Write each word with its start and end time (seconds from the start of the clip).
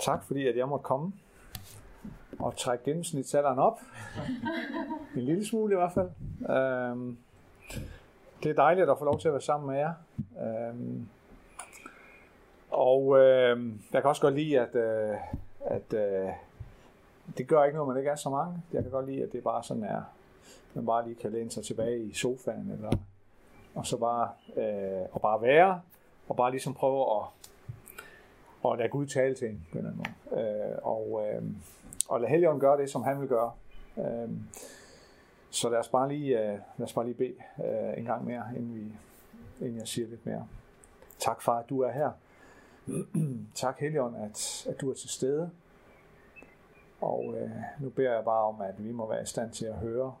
Tak 0.00 0.24
fordi 0.24 0.46
at 0.46 0.56
jeg 0.56 0.68
måtte 0.68 0.82
komme 0.82 1.12
og 2.38 2.56
trække 2.56 2.84
gennemsnitsalderen 2.84 3.58
op. 3.58 3.80
En 5.16 5.22
lille 5.22 5.46
smule 5.46 5.74
i 5.74 5.76
hvert 5.76 5.92
fald. 5.92 6.10
Øhm, 6.56 7.18
det 8.42 8.50
er 8.50 8.54
dejligt 8.54 8.90
at 8.90 8.98
få 8.98 9.04
lov 9.04 9.20
til 9.20 9.28
at 9.28 9.34
være 9.34 9.40
sammen 9.40 9.70
med 9.70 9.78
jer. 9.78 9.92
Øhm, 10.42 11.08
og 12.70 13.18
øh, 13.18 13.72
jeg 13.92 14.02
kan 14.02 14.08
også 14.08 14.22
godt 14.22 14.34
lide, 14.34 14.60
at, 14.60 14.74
øh, 14.74 15.16
at 15.60 15.92
øh, 15.94 16.30
det 17.38 17.48
gør 17.48 17.64
ikke 17.64 17.76
noget, 17.76 17.88
man 17.88 17.98
ikke 17.98 18.10
er 18.10 18.16
så 18.16 18.30
mange. 18.30 18.62
Jeg 18.72 18.82
kan 18.82 18.90
godt 18.90 19.06
lide, 19.06 19.22
at 19.22 19.32
det 19.32 19.44
bare 19.44 19.62
sådan 19.62 19.84
er, 19.84 20.02
man 20.74 20.86
bare 20.86 21.04
lige 21.04 21.14
kan 21.14 21.32
læne 21.32 21.50
sig 21.50 21.64
tilbage 21.64 22.04
i 22.04 22.12
sofaen, 22.12 22.70
eller, 22.70 22.90
og 23.74 23.86
så 23.86 23.96
bare, 23.96 24.28
øh, 24.56 25.06
og 25.12 25.20
bare 25.20 25.42
være, 25.42 25.80
og 26.28 26.36
bare 26.36 26.50
ligesom 26.50 26.74
prøve 26.74 27.02
at, 27.02 27.49
og 28.62 28.78
lad 28.78 28.88
Gud 28.88 29.06
tale 29.06 29.34
til 29.34 29.48
en 29.48 29.66
på 29.72 29.78
en 29.78 29.86
eller 29.86 29.90
anden 29.90 30.14
måde. 30.30 30.42
Øh, 30.42 30.78
og, 30.82 31.26
øh, 31.26 31.42
og 32.08 32.20
lad 32.20 32.28
Helligånden 32.28 32.60
gøre 32.60 32.80
det, 32.80 32.90
som 32.90 33.02
han 33.02 33.20
vil 33.20 33.28
gøre. 33.28 33.52
Øh, 33.98 34.30
så 35.50 35.68
lad 35.68 35.78
os 35.78 35.88
bare 35.88 36.08
lige, 36.08 36.38
øh, 36.40 36.58
lad 36.76 36.86
os 36.86 36.92
bare 36.92 37.04
lige 37.04 37.14
bede 37.14 37.34
øh, 37.64 37.98
en 37.98 38.04
gang 38.04 38.24
mere, 38.24 38.44
inden, 38.56 38.74
vi, 38.74 38.92
inden 39.66 39.78
jeg 39.78 39.88
siger 39.88 40.08
lidt 40.08 40.26
mere. 40.26 40.46
Tak 41.18 41.42
far, 41.42 41.58
at 41.58 41.68
du 41.68 41.80
er 41.80 41.90
her. 41.92 42.10
tak 43.54 43.80
Helligånd, 43.80 44.16
at, 44.16 44.66
at 44.68 44.80
du 44.80 44.90
er 44.90 44.94
til 44.94 45.08
stede. 45.08 45.50
Og 47.00 47.34
øh, 47.36 47.50
nu 47.78 47.90
beder 47.90 48.14
jeg 48.14 48.24
bare 48.24 48.44
om, 48.44 48.60
at 48.60 48.84
vi 48.84 48.92
må 48.92 49.08
være 49.08 49.22
i 49.22 49.26
stand 49.26 49.50
til 49.50 49.66
at 49.66 49.74
høre, 49.74 50.14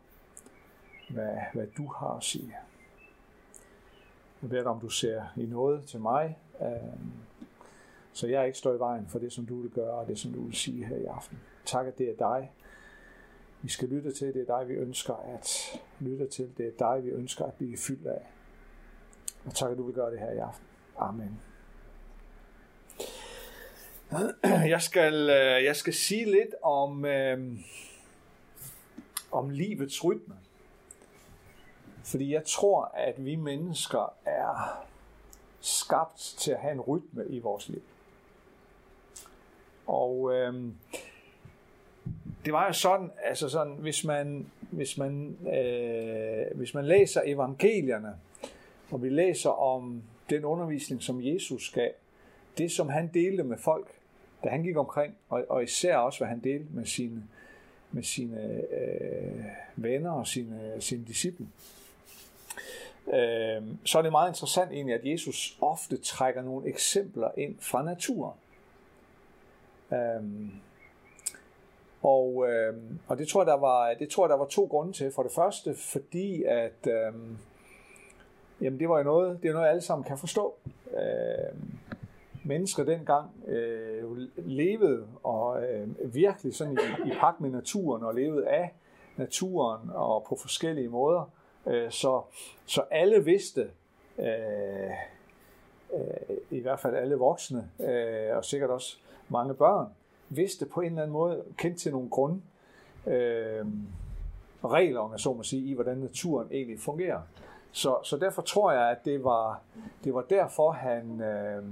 hvad, 1.10 1.36
hvad 1.54 1.66
du 1.66 1.86
har 1.86 2.16
at 2.16 2.24
sige. 2.24 2.56
Jeg 4.42 4.50
beder 4.50 4.62
dig 4.62 4.70
om, 4.70 4.80
du 4.80 4.88
ser 4.88 5.22
i 5.36 5.46
noget 5.46 5.84
til 5.84 6.00
mig, 6.00 6.38
øh, 6.60 6.66
så 8.12 8.26
jeg 8.26 8.46
ikke 8.46 8.58
står 8.58 8.74
i 8.74 8.78
vejen 8.78 9.06
for 9.08 9.18
det, 9.18 9.32
som 9.32 9.46
du 9.46 9.60
vil 9.60 9.70
gøre, 9.70 9.94
og 9.94 10.06
det, 10.06 10.18
som 10.18 10.32
du 10.32 10.44
vil 10.44 10.54
sige 10.54 10.84
her 10.84 10.96
i 10.96 11.04
aften. 11.04 11.38
Tak, 11.64 11.86
at 11.86 11.98
det 11.98 12.10
er 12.10 12.16
dig, 12.16 12.52
vi 13.62 13.68
skal 13.68 13.88
lytte 13.88 14.12
til. 14.12 14.34
Det 14.34 14.48
er 14.48 14.58
dig, 14.58 14.68
vi 14.68 14.74
ønsker 14.74 15.14
at 15.14 15.80
lytte 16.00 16.26
til. 16.26 16.50
Det 16.56 16.66
er 16.66 16.70
dig, 16.78 17.04
vi 17.04 17.10
ønsker 17.10 17.44
at 17.44 17.54
blive 17.54 17.76
fyldt 17.76 18.06
af. 18.06 18.26
Og 19.44 19.54
tak, 19.54 19.70
at 19.70 19.78
du 19.78 19.82
vil 19.82 19.94
gøre 19.94 20.10
det 20.10 20.18
her 20.18 20.32
i 20.32 20.38
aften. 20.38 20.66
Amen. 20.98 21.40
Jeg 24.44 24.82
skal, 24.82 25.14
øh, 25.14 25.64
jeg 25.64 25.76
skal 25.76 25.94
sige 25.94 26.24
lidt 26.24 26.54
om, 26.62 27.04
øh, 27.04 27.58
om 29.32 29.50
livets 29.50 30.04
rytme. 30.04 30.34
Fordi 32.04 32.32
jeg 32.32 32.44
tror, 32.44 32.84
at 32.94 33.24
vi 33.24 33.36
mennesker 33.36 34.14
er 34.24 34.84
skabt 35.60 36.18
til 36.18 36.52
at 36.52 36.58
have 36.58 36.72
en 36.72 36.80
rytme 36.80 37.26
i 37.28 37.38
vores 37.38 37.68
liv. 37.68 37.82
Og 39.90 40.34
øh, 40.34 40.54
det 42.44 42.52
var 42.52 42.66
jo 42.66 42.72
sådan, 42.72 43.10
altså 43.24 43.48
sådan, 43.48 43.72
hvis 43.72 44.04
man, 44.04 44.46
hvis 44.60 44.98
man, 44.98 45.36
øh, 45.54 46.56
hvis 46.56 46.74
man 46.74 46.84
læser 46.84 47.20
evangelierne, 47.24 48.14
og 48.90 49.02
vi 49.02 49.08
læser 49.08 49.50
om 49.50 50.02
den 50.30 50.44
undervisning, 50.44 51.02
som 51.02 51.20
Jesus 51.22 51.70
gav, 51.70 51.90
det 52.58 52.72
som 52.72 52.88
han 52.88 53.10
delte 53.14 53.44
med 53.44 53.58
folk, 53.58 53.88
da 54.44 54.48
han 54.48 54.62
gik 54.62 54.76
omkring, 54.76 55.14
og, 55.28 55.44
og 55.48 55.62
især 55.62 55.96
også, 55.96 56.18
hvad 56.18 56.28
han 56.28 56.40
delte 56.40 56.66
med 56.74 56.86
sine, 56.86 57.22
med 57.92 58.02
sine 58.02 58.62
øh, 58.72 59.44
venner 59.76 60.10
og 60.10 60.26
sine, 60.26 60.72
sine 60.80 61.04
disciple, 61.04 61.46
øh, 63.14 63.62
så 63.84 63.98
er 63.98 64.02
det 64.02 64.12
meget 64.12 64.30
interessant 64.30 64.72
egentlig, 64.72 64.94
at 64.94 65.04
Jesus 65.04 65.58
ofte 65.60 65.96
trækker 65.96 66.42
nogle 66.42 66.68
eksempler 66.68 67.28
ind 67.36 67.56
fra 67.60 67.82
naturen. 67.82 68.38
Øhm, 69.92 70.50
og, 72.02 72.46
øhm, 72.48 72.98
og 73.08 73.18
det 73.18 73.28
tror 73.28 73.42
jeg, 73.42 73.46
der 73.46 73.56
var, 73.56 73.94
det 73.94 74.08
tror 74.08 74.24
jeg, 74.24 74.30
der 74.30 74.36
var 74.36 74.46
to 74.46 74.64
grunde 74.64 74.92
til. 74.92 75.12
For 75.12 75.22
det 75.22 75.32
første, 75.32 75.74
fordi 75.74 76.42
at 76.44 76.86
øhm, 76.86 77.38
jamen 78.60 78.80
det 78.80 78.88
var 78.88 78.98
jo 78.98 79.04
noget, 79.04 79.42
det 79.42 79.48
er 79.48 79.52
noget, 79.52 79.68
alle 79.68 79.80
sammen 79.80 80.04
kan 80.04 80.18
forstå. 80.18 80.54
Øhm, 80.92 81.78
mennesker 82.44 82.84
dengang 82.84 83.30
øh, 83.46 84.28
levede 84.36 85.06
og 85.22 85.62
øh, 85.62 86.14
virkelig 86.14 86.54
sådan 86.54 86.72
i, 86.72 87.08
i 87.08 87.12
pagt 87.20 87.40
med 87.40 87.50
naturen 87.50 88.02
og 88.02 88.14
levede 88.14 88.48
af 88.48 88.74
naturen 89.16 89.90
og 89.94 90.26
på 90.28 90.36
forskellige 90.36 90.88
måder. 90.88 91.30
Øh, 91.66 91.90
så, 91.90 92.22
så 92.66 92.82
alle 92.90 93.24
vidste, 93.24 93.70
øh, 94.18 94.90
øh, 95.94 96.36
i 96.50 96.60
hvert 96.60 96.80
fald 96.80 96.94
alle 96.94 97.14
voksne 97.14 97.70
øh, 97.80 98.36
og 98.36 98.44
sikkert 98.44 98.70
også 98.70 98.98
mange 99.30 99.54
børn, 99.54 99.86
vidste 100.28 100.66
på 100.66 100.80
en 100.80 100.86
eller 100.86 101.02
anden 101.02 101.12
måde, 101.12 101.42
kendt 101.56 101.78
til 101.78 101.92
nogle 101.92 102.08
grund 102.10 102.40
øh, 103.06 103.66
regler, 104.64 105.00
om 105.00 105.12
jeg 105.12 105.20
så 105.20 105.32
må 105.32 105.42
sige, 105.42 105.70
i 105.70 105.74
hvordan 105.74 105.98
naturen 105.98 106.48
egentlig 106.50 106.80
fungerer. 106.80 107.20
Så, 107.72 107.98
så 108.02 108.16
derfor 108.16 108.42
tror 108.42 108.72
jeg, 108.72 108.90
at 108.90 109.04
det 109.04 109.24
var, 109.24 109.60
det 110.04 110.14
var 110.14 110.22
derfor, 110.22 110.70
han, 110.70 111.20
øh, 111.20 111.64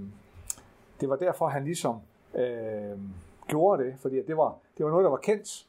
det 1.01 1.09
var 1.09 1.17
derfor, 1.17 1.49
han 1.49 1.65
ligesom 1.65 2.01
øh, 2.35 2.99
gjorde 3.49 3.85
det, 3.85 3.95
fordi 3.99 4.23
det 4.23 4.37
var, 4.37 4.57
det 4.79 4.85
var 4.85 4.91
noget, 4.91 5.05
der 5.05 5.11
var 5.11 5.17
kendt. 5.17 5.67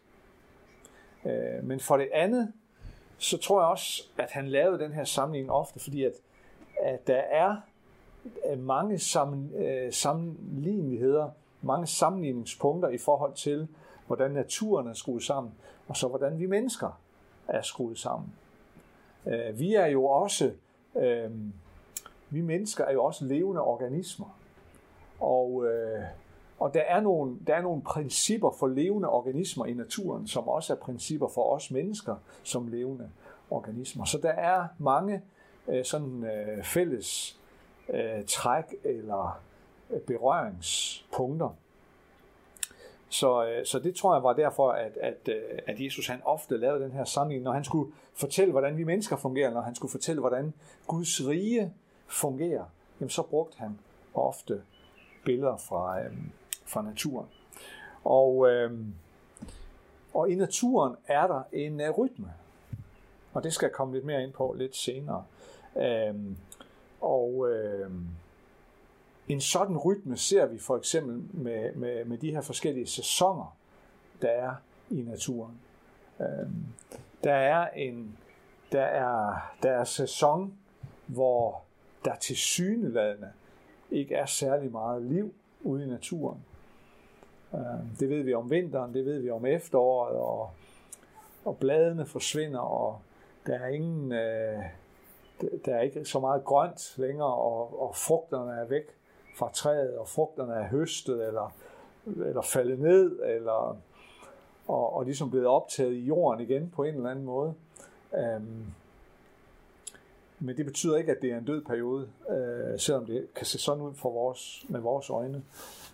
Øh, 1.26 1.64
men 1.64 1.80
for 1.80 1.98
det 1.98 2.10
andet, 2.14 2.54
så 3.18 3.38
tror 3.38 3.62
jeg 3.62 3.70
også, 3.70 4.04
at 4.18 4.32
han 4.32 4.48
lavede 4.48 4.80
den 4.80 4.94
her 4.94 5.04
sammenligning 5.04 5.52
ofte, 5.52 5.80
fordi 5.80 6.04
at, 6.04 6.14
at 6.82 7.08
der 7.08 7.22
er 7.32 7.56
mange 8.58 9.00
sammen, 9.00 9.54
øh, 9.56 9.94
sammenligneligheder, 9.94 11.30
mange 11.62 11.88
sammenligningspunkter 11.88 12.90
i 12.90 12.98
forhold 12.98 13.34
til, 13.34 13.68
hvordan 14.08 14.32
naturen 14.32 14.88
er 14.88 14.94
skruet 14.94 15.24
sammen, 15.24 15.54
og 15.88 15.98
så 15.98 16.08
hvordan 16.08 16.40
vi 16.40 16.46
mennesker 16.46 17.00
er 17.48 17.62
skruet 17.62 18.00
sammen. 18.00 18.34
Øh, 19.26 19.60
vi 19.60 19.76
er 19.76 19.86
jo 19.86 20.06
også, 20.06 20.52
øh, 20.96 21.32
vi 22.30 22.42
mennesker 22.42 22.86
er 22.86 22.94
jo 22.94 23.04
også 23.04 23.26
levende 23.26 23.62
organismer. 23.62 24.36
Og, 25.20 25.66
øh, 25.66 26.04
og 26.60 26.74
der, 26.74 26.82
er 26.82 27.00
nogle, 27.00 27.38
der 27.48 27.56
er 27.56 27.62
nogle 27.62 27.82
principper 27.82 28.52
for 28.60 28.68
levende 28.68 29.10
organismer 29.10 29.66
i 29.66 29.74
naturen, 29.74 30.28
som 30.28 30.48
også 30.48 30.74
er 30.74 30.78
principper 30.78 31.28
for 31.28 31.54
os 31.56 31.72
mennesker 31.72 32.16
som 32.44 32.68
levende 32.68 33.10
organismer. 33.50 34.06
Så 34.06 34.18
der 34.18 34.32
er 34.32 34.68
mange 34.78 35.22
øh, 35.68 35.86
sådan 35.86 36.24
øh, 36.24 36.64
fælles 36.64 37.40
øh, 37.90 38.26
træk 38.28 38.76
eller 38.84 39.26
øh, 39.26 39.49
berøringspunkter. 40.08 41.50
Så, 43.10 43.48
øh, 43.48 43.66
så 43.66 43.80
det 43.80 43.96
tror 43.96 44.16
jeg 44.16 44.24
var 44.24 44.34
derfor, 44.34 44.72
at, 44.72 44.98
at, 45.02 45.30
øh, 45.30 45.60
at 45.68 45.80
Jesus 45.80 46.08
han 46.08 46.22
ofte 46.26 46.58
lavede 46.58 46.84
den 46.84 46.92
her 46.92 47.06
sammenligning, 47.06 47.44
når 47.44 47.52
han 47.52 47.64
skulle 47.64 47.92
fortælle, 48.14 48.52
hvordan 48.52 48.78
vi 48.78 48.84
mennesker 48.84 49.18
fungerer, 49.18 49.54
når 49.54 49.62
han 49.62 49.76
skulle 49.76 49.92
fortælle, 49.92 50.20
hvordan 50.20 50.54
Guds 50.88 51.28
rige 51.28 51.74
fungerer, 52.08 52.66
jamen 53.00 53.10
så 53.10 53.22
brugte 53.22 53.58
han 53.58 53.80
ofte 54.14 54.62
billeder 55.26 55.58
fra, 55.58 56.00
øh, 56.00 56.12
fra 56.66 56.82
naturen. 56.82 57.28
Og, 58.04 58.50
øh, 58.50 58.72
og 60.14 60.30
i 60.30 60.36
naturen 60.36 60.96
er 61.08 61.28
der 61.28 61.42
en 61.52 61.82
uh, 61.82 61.90
rytme, 61.90 62.34
og 63.34 63.44
det 63.44 63.54
skal 63.54 63.66
jeg 63.66 63.74
komme 63.74 63.94
lidt 63.94 64.06
mere 64.06 64.24
ind 64.24 64.34
på 64.34 64.56
lidt 64.58 64.76
senere. 64.76 65.24
Øh, 65.78 66.16
og 67.02 67.50
øh, 67.50 67.92
en 69.30 69.42
sådan 69.42 69.78
rytme 69.78 70.18
ser 70.18 70.46
vi 70.46 70.60
for 70.60 70.78
eksempel 70.78 71.24
med, 71.34 71.74
med, 71.74 72.06
med 72.06 72.18
de 72.18 72.32
her 72.32 72.42
forskellige 72.42 72.88
sæsoner, 72.88 73.58
der 74.22 74.30
er 74.30 74.54
i 74.90 75.02
naturen. 75.02 75.60
Øh, 76.20 76.50
der 77.24 77.34
er 77.34 77.70
en 77.70 78.18
der 78.72 78.82
er, 78.82 79.36
der 79.64 79.72
er 79.72 79.84
sæson, 79.84 80.54
hvor 81.08 81.62
der 82.06 82.16
til 82.16 82.36
syneladende 82.36 83.32
ikke 83.92 84.16
er 84.16 84.26
særlig 84.26 84.72
meget 84.72 85.02
liv 85.02 85.34
ude 85.62 85.84
i 85.84 85.88
naturen. 85.88 86.46
Øh, 87.54 88.00
det 88.00 88.10
ved 88.10 88.24
vi 88.24 88.34
om 88.34 88.50
vinteren, 88.50 88.94
det 88.94 89.06
ved 89.06 89.20
vi 89.20 89.30
om 89.30 89.46
efteråret, 89.46 90.16
og, 90.16 90.52
og 91.46 91.58
bladene 91.58 92.06
forsvinder, 92.06 92.60
og 92.60 93.00
der 93.46 93.60
er 93.60 93.68
ingen, 93.68 94.12
øh, 94.12 94.64
der 95.66 95.76
er 95.76 95.82
ikke 95.82 96.06
så 96.06 96.20
meget 96.20 96.44
grønt 96.44 96.94
længere, 96.98 97.34
og, 97.34 97.82
og 97.82 97.96
frugterne 97.96 98.52
er 98.52 98.66
væk 98.66 98.99
fra 99.40 99.50
træet, 99.54 99.98
og 99.98 100.08
frugterne 100.08 100.54
er 100.54 100.68
høstet, 100.68 101.28
eller, 101.28 101.54
eller 102.06 102.42
faldet 102.42 102.80
ned, 102.80 103.20
eller 103.24 103.78
og, 104.68 104.94
og 104.94 105.06
ligesom 105.06 105.30
blevet 105.30 105.48
optaget 105.48 105.94
i 105.94 106.06
jorden 106.06 106.42
igen 106.42 106.70
på 106.76 106.84
en 106.84 106.96
eller 106.96 107.10
anden 107.10 107.26
måde. 107.26 107.54
Øhm, 108.18 108.66
men 110.40 110.58
det 110.58 110.66
betyder 110.66 110.98
ikke, 110.98 111.12
at 111.12 111.22
det 111.22 111.32
er 111.32 111.38
en 111.38 111.46
død 111.46 111.62
periode, 111.62 112.10
øh, 112.30 112.80
selvom 112.80 113.06
det 113.06 113.34
kan 113.36 113.46
se 113.46 113.60
sådan 113.60 113.84
ud 113.84 113.94
for 113.94 114.12
vores, 114.12 114.66
med 114.70 114.80
vores 114.80 115.10
øjne. 115.10 115.44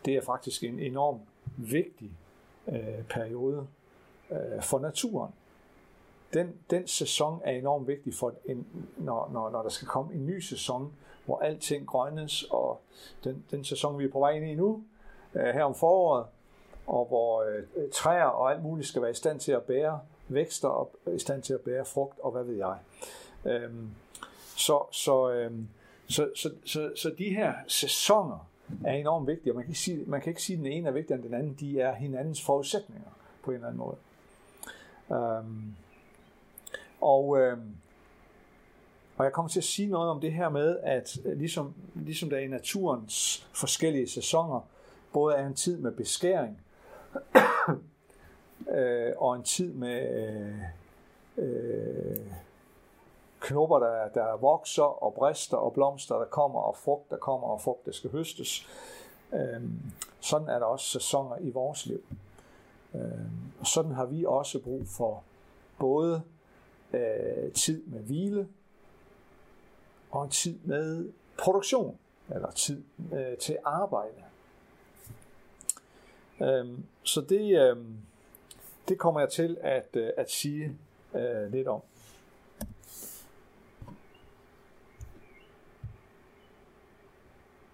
Det 0.06 0.16
er 0.16 0.22
faktisk 0.22 0.64
en 0.64 0.80
enorm 0.80 1.20
vigtig 1.58 2.12
øh, 2.68 3.04
periode 3.10 3.68
øh, 4.32 4.64
for 4.64 4.80
naturen. 4.80 5.32
Den, 6.34 6.54
den 6.70 6.88
sæson 6.88 7.42
er 7.44 7.52
enormt 7.52 7.88
vigtig, 7.88 8.14
for 8.14 8.34
en, 8.46 8.68
når, 8.98 9.30
når, 9.34 9.50
når 9.50 9.62
der 9.62 9.70
skal 9.70 9.88
komme 9.88 10.14
en 10.14 10.26
ny 10.26 10.40
sæson, 10.40 10.94
hvor 11.26 11.40
alting 11.40 11.88
grønnes, 11.88 12.44
og 12.44 12.82
den, 13.24 13.46
den 13.52 13.64
sæson, 13.64 14.00
vi 14.00 14.04
er 14.04 14.12
på 14.12 14.20
vej 14.20 14.32
ind 14.32 14.46
i 14.46 14.56
nu, 14.56 14.84
øh, 15.36 15.54
her 15.54 15.64
om 15.64 15.76
foråret, 15.76 16.26
og 16.88 17.06
hvor 17.06 17.44
øh, 17.44 17.90
træer 17.94 18.24
og 18.24 18.52
alt 18.52 18.64
muligt 18.64 18.88
skal 18.88 19.02
være 19.02 19.12
i 19.12 19.14
stand 19.14 19.40
til 19.40 19.52
at 19.52 19.64
bære 19.64 20.00
vækster 20.28 20.68
og 20.68 20.92
i 21.16 21.20
stand 21.20 21.42
til 21.42 21.54
at 21.54 21.62
bære 21.62 21.86
frugt, 21.86 22.20
og 22.20 22.32
hvad 22.32 22.44
ved 22.44 22.56
jeg. 22.56 22.78
Øhm, 23.46 23.90
så, 24.58 24.86
så, 24.92 25.32
øhm, 25.32 25.68
så, 26.08 26.30
så, 26.36 26.52
så, 26.66 26.92
så 26.96 27.16
de 27.18 27.36
her 27.36 27.54
sæsoner 27.68 28.48
er 28.86 28.94
enormt 28.94 29.28
vigtige, 29.28 29.52
og 29.52 29.56
man 29.56 29.64
kan, 29.64 29.70
ikke 29.70 29.80
sige, 29.80 30.04
man 30.08 30.22
kan 30.22 30.30
ikke 30.30 30.42
sige, 30.42 30.58
at 30.58 30.64
den 30.64 30.72
ene 30.72 30.88
er 30.88 30.92
vigtigere 30.92 31.20
end 31.20 31.30
den 31.30 31.34
anden. 31.34 31.58
De 31.60 31.82
er 31.82 31.94
hinandens 31.94 32.42
forudsætninger 32.42 33.10
på 33.44 33.52
en 33.52 33.56
eller 33.56 33.68
anden 33.68 33.80
måde. 33.80 33.98
Øhm, 35.12 35.76
og, 37.02 37.40
øhm, 37.40 37.76
og 39.18 39.26
jeg 39.26 39.34
kommer 39.34 39.50
til 39.50 39.60
at 39.60 39.64
sige 39.64 39.88
noget 39.88 40.10
om 40.10 40.22
det 40.22 40.34
her 40.34 40.50
med, 40.50 40.80
at 40.84 41.18
øh, 41.26 41.38
ligesom, 41.38 41.74
ligesom 41.94 42.30
der 42.30 42.38
i 42.38 42.48
naturens 42.48 43.48
forskellige 43.54 44.10
sæsoner, 44.10 44.60
både 45.14 45.36
er 45.36 45.48
en 45.48 45.54
tid 45.54 45.78
med 45.78 45.92
beskæring, 45.92 46.62
øh, 48.76 49.14
og 49.18 49.36
en 49.36 49.44
tid 49.44 49.74
med 49.74 50.28
øh, 51.38 51.46
øh, 51.46 52.18
knopper, 53.40 53.80
der, 53.80 54.08
der 54.08 54.38
vokser, 54.38 55.04
og 55.04 55.14
brister, 55.14 55.58
og 55.58 55.74
blomster, 55.74 56.16
der 56.16 56.26
kommer, 56.26 56.60
og 56.60 56.76
frugt, 56.78 57.10
der 57.10 57.18
kommer, 57.18 57.48
og 57.48 57.62
frugt, 57.62 57.86
der 57.86 57.92
skal 57.92 58.12
høstes. 58.12 58.68
Øh, 59.34 59.62
sådan 60.20 60.48
er 60.48 60.60
der 60.60 60.66
også 60.66 60.86
sæsoner 60.86 61.38
i 61.38 61.50
vores 61.50 61.86
liv. 61.86 62.04
Øh, 62.96 63.02
og 63.60 63.68
sådan 63.68 63.92
har 63.92 64.06
vi 64.06 64.26
også 64.26 64.60
brug 64.60 64.88
for 64.88 65.24
både 65.80 66.22
øh, 66.94 67.52
tid 67.52 67.84
med 67.86 68.00
hvile, 68.00 68.48
og 70.16 70.24
en 70.24 70.30
tid 70.30 70.60
med 70.64 71.12
produktion, 71.38 71.98
eller 72.30 72.52
tid 72.52 72.84
øh, 73.14 73.38
til 73.38 73.58
arbejde. 73.66 74.24
Øhm, 76.42 76.84
så 77.04 77.22
det, 77.22 77.70
øhm, 77.70 77.98
det 78.88 79.00
kommer 79.00 79.20
jeg 79.20 79.30
til 79.30 79.58
at, 79.62 79.88
øh, 79.94 80.10
at 80.18 80.32
sige 80.32 80.78
øh, 81.16 81.52
lidt 81.52 81.68
om. 81.68 81.82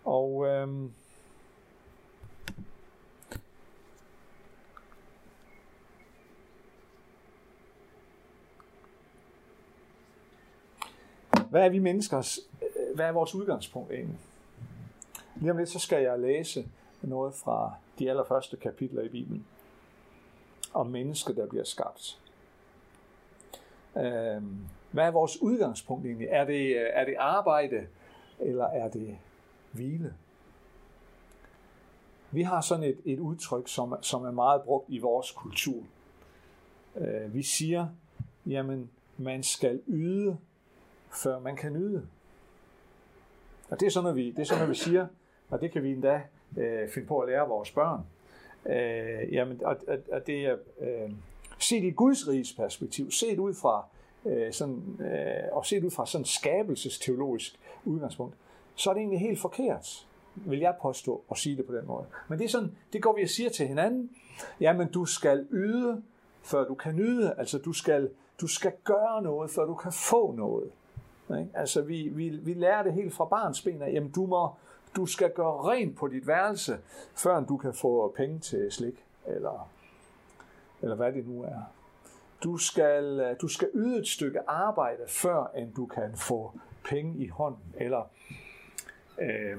Og 0.06 0.48
øhm, 0.48 0.94
hvad 11.52 11.66
er 11.66 11.70
vi 11.70 11.80
menneskers, 11.80 12.40
øh, 12.62 12.96
hvad 12.96 13.06
er 13.06 13.12
vores 13.12 13.36
udgangspunkt 13.36 13.92
egentlig? 13.92 14.20
Lige 15.36 15.52
om 15.52 15.58
lidt, 15.58 15.70
så 15.70 15.80
skal 15.80 16.04
jeg 16.04 16.20
læse 16.20 16.68
noget 17.02 17.34
fra 17.34 17.74
de 18.00 18.10
allerførste 18.10 18.58
kapitler 18.58 19.02
i 19.02 19.10
Bibelen 19.10 19.46
om 20.74 20.88
mennesket, 20.88 21.38
der 21.38 21.48
bliver 21.48 21.64
skabt. 21.64 22.20
Øhm, 23.98 24.58
hvad 24.92 25.06
er 25.06 25.12
vores 25.12 25.42
udgangspunkt 25.42 26.06
egentlig? 26.06 26.28
Er 26.32 26.46
det, 26.46 26.76
øh, 26.76 26.88
er 26.94 27.06
det 27.06 27.16
arbejde, 27.20 27.88
eller 28.40 28.66
er 28.66 28.90
det 28.90 29.18
hvile? 29.72 30.14
Vi 32.32 32.42
har 32.42 32.62
sådan 32.62 32.84
et, 32.84 32.98
et 33.06 33.20
udtryk, 33.20 33.68
som, 33.68 33.96
som 34.02 34.26
er 34.26 34.32
meget 34.32 34.62
brugt 34.62 34.86
i 34.90 35.00
vores 35.00 35.32
kultur. 35.32 35.84
Øh, 36.96 37.34
vi 37.34 37.44
siger, 37.44 37.88
jamen, 38.46 38.90
man 39.18 39.44
skal 39.44 39.82
yde, 39.88 40.38
før 41.14 41.40
man 41.40 41.56
kan 41.56 41.74
nyde. 41.74 42.08
Og 43.70 43.80
det 43.80 43.86
er 43.86 43.90
sådan 43.92 44.10
at 44.10 44.16
vi, 44.16 44.32
det 44.32 44.40
er 44.40 44.44
sådan 44.44 44.60
noget, 44.60 44.70
vi 44.70 44.76
siger, 44.76 45.08
og 45.50 45.62
det 45.62 45.72
kan 45.72 45.84
vi 45.84 45.92
endda 45.92 46.22
øh, 46.58 46.90
finde 46.90 47.08
på 47.08 47.20
at 47.20 47.30
lære 47.30 47.48
vores 47.48 47.72
børn. 47.72 48.02
Øh, 48.66 49.34
jamen, 49.34 49.62
og, 49.66 49.78
og, 49.88 49.98
og 50.12 50.28
det 50.28 50.46
er 50.46 50.56
øh, 50.80 51.12
set 51.60 51.84
i 51.84 51.92
Guds 51.92 52.28
riges 52.28 52.54
perspektiv, 52.54 53.12
set 53.12 53.40
ud 53.40 53.54
fra 53.54 53.86
øh, 54.26 54.54
sådan, 54.54 54.98
øh, 55.00 55.56
og 55.56 55.66
set 55.66 55.84
ud 55.84 55.92
fra 55.92 56.06
sådan 56.06 56.26
skabelsesteologisk 56.26 57.60
udgangspunkt, 57.86 58.36
så 58.76 58.90
er 58.90 58.94
det 58.94 59.00
egentlig 59.00 59.20
helt 59.20 59.40
forkert, 59.40 60.08
vil 60.36 60.60
jeg 60.60 60.76
påstå 60.82 61.24
at 61.32 61.38
sige 61.38 61.58
det 61.58 61.66
på 61.66 61.76
den 61.76 61.88
måde. 61.88 62.06
Men 62.28 62.40
det 62.40 62.46
er 62.46 62.50
sådan, 62.50 62.72
det 62.94 63.02
går 63.02 63.16
vi 63.16 63.24
og 63.24 63.30
siger 63.30 63.50
til 63.50 63.68
hinanden, 63.68 64.10
jamen 64.60 64.88
du 64.88 65.06
skal 65.06 65.48
yde, 65.52 66.04
før 66.44 66.68
du 66.68 66.74
kan 66.74 66.96
nyde, 66.96 67.34
altså 67.38 67.58
du 67.58 67.74
skal, 67.74 68.10
du 68.42 68.48
skal 68.48 68.72
gøre 68.84 69.22
noget, 69.22 69.52
før 69.52 69.66
du 69.66 69.76
kan 69.76 69.92
få 69.92 70.32
noget. 70.32 70.72
Ikke? 71.40 71.52
Altså 71.54 71.82
vi, 71.82 72.10
vi, 72.10 72.30
vi 72.30 72.54
lærer 72.54 72.84
det 72.84 72.94
helt 72.94 73.14
fra 73.14 73.26
barns 73.26 73.62
ben 73.62 73.82
af, 73.82 73.94
jamen 73.94 74.12
du 74.12 74.26
må, 74.26 74.50
du 74.96 75.06
skal 75.06 75.32
gøre 75.34 75.72
rent 75.72 75.98
på 75.98 76.08
dit 76.08 76.28
værelse, 76.28 76.78
før 77.16 77.40
du 77.40 77.58
kan 77.58 77.74
få 77.74 78.14
penge 78.18 78.40
til 78.40 78.72
slik, 78.72 79.06
eller, 79.28 79.70
eller 80.82 80.96
hvad 80.96 81.14
det 81.14 81.28
nu 81.28 81.44
er. 81.44 81.62
Du 82.44 82.58
skal, 82.58 83.04
øh, 83.04 83.36
du 83.42 83.48
skal 83.48 83.70
yde 83.74 84.00
et 84.00 84.08
stykke 84.08 84.50
arbejde, 84.50 85.04
før 85.08 85.52
end 85.56 85.74
du 85.74 85.86
kan 85.86 86.16
få 86.16 86.52
penge 86.84 87.18
i 87.18 87.28
hånden. 87.28 87.74
Eller, 87.78 88.10
øh, 89.22 89.58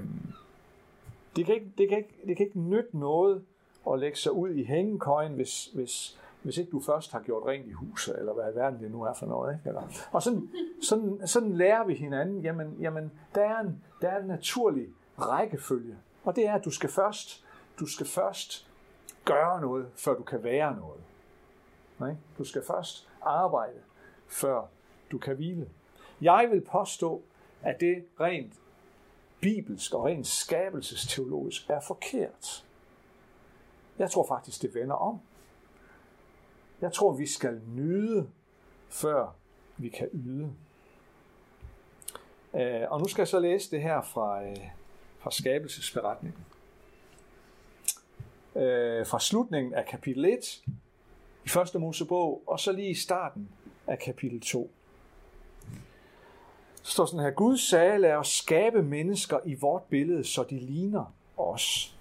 det, 1.37 1.47
kan 1.47 1.55
ikke, 1.55 1.73
det, 1.79 1.89
kan 1.89 1.99
ikke, 1.99 2.15
det 2.27 2.37
kan 2.37 2.47
ikke 2.47 2.61
nytte 2.61 2.99
noget 2.99 3.45
at 3.93 3.99
lægge 3.99 4.19
sig 4.19 4.33
ud 4.33 4.51
i 4.51 4.65
hængekøjen, 4.65 5.33
hvis, 5.33 5.67
hvis, 5.67 6.19
hvis 6.43 6.59
ikke 6.59 6.71
du 6.71 6.81
først 6.81 7.12
har 7.12 7.21
gjort 7.21 7.47
rent 7.47 7.67
i 7.67 7.73
huset, 7.73 8.19
eller 8.19 8.33
hvad 8.33 8.53
i 8.53 8.56
verden 8.56 8.81
det 8.81 8.91
nu 8.91 9.03
er 9.03 9.12
for 9.12 9.27
noget. 9.27 9.55
Ikke? 9.55 9.69
Eller, 9.69 9.83
og 10.12 10.23
sådan, 10.23 10.50
sådan, 10.83 11.27
sådan 11.27 11.56
lærer 11.56 11.85
vi 11.85 11.94
hinanden, 11.94 12.41
jamen, 12.41 12.77
jamen 12.81 13.12
der, 13.35 13.43
er 13.43 13.61
en, 13.61 13.83
der 14.03 14.09
er 14.09 14.21
en 14.21 14.27
naturlig 14.27 14.89
rækkefølge. 15.19 15.97
Og 16.25 16.37
det 16.37 16.47
er, 16.47 16.55
at 16.55 16.65
du 16.65 16.71
skal 16.71 16.91
først, 16.91 17.44
du 17.81 17.87
skal 17.87 18.06
først 18.06 18.69
gøre 19.25 19.61
noget, 19.61 19.87
før 19.94 20.15
du 20.15 20.23
kan 20.23 20.43
være 20.43 20.77
noget. 20.77 21.00
Nej? 21.99 22.15
Du 22.39 22.45
skal 22.45 22.62
først 22.67 23.09
arbejde, 23.23 23.79
før 24.29 24.62
du 25.11 25.19
kan 25.19 25.37
hvile. 25.37 25.69
Jeg 26.21 26.49
vil 26.50 26.61
påstå, 26.61 27.23
at 27.62 27.81
det 27.81 28.05
rent 28.21 28.53
bibelsk 29.41 29.95
og 29.95 30.05
rent 30.05 30.27
skabelsesteologisk 30.27 31.71
er 31.71 31.81
forkert. 31.81 32.65
Jeg 33.99 34.11
tror 34.11 34.27
faktisk, 34.27 34.62
det 34.62 34.75
vender 34.75 34.95
om. 34.95 35.21
Jeg 36.82 36.93
tror, 36.93 37.12
vi 37.12 37.26
skal 37.26 37.61
nyde, 37.67 38.29
før 38.88 39.34
vi 39.76 39.88
kan 39.88 40.08
yde. 40.12 40.52
Øh, 42.55 42.90
og 42.90 43.00
nu 43.00 43.08
skal 43.08 43.23
jeg 43.23 43.29
så 43.29 43.40
læse 43.40 43.70
det 43.70 43.82
her 43.82 44.02
fra, 44.02 44.44
øh, 44.44 44.56
fra 45.19 45.31
skabelsesberetningen. 45.31 46.44
Øh, 48.56 49.06
fra 49.06 49.20
slutningen 49.20 49.75
af 49.75 49.87
kapitel 49.87 50.25
1 50.25 50.62
i 51.45 51.49
første 51.49 51.78
Mosebog, 51.78 52.42
og 52.47 52.61
så 52.61 52.73
lige 52.73 52.90
i 52.90 52.95
starten 52.95 53.49
af 53.87 53.99
kapitel 53.99 54.40
2. 54.40 54.71
Så 56.83 56.92
står 56.92 57.07
sådan 57.07 57.25
her, 57.25 57.30
Gud 57.30 57.57
sagde, 57.57 57.99
lad 57.99 58.12
os 58.12 58.28
skabe 58.28 58.83
mennesker 58.83 59.38
i 59.45 59.54
vort 59.54 59.83
billede, 59.83 60.25
så 60.25 60.42
de 60.42 60.59
ligner 60.59 61.14
os. 61.37 61.97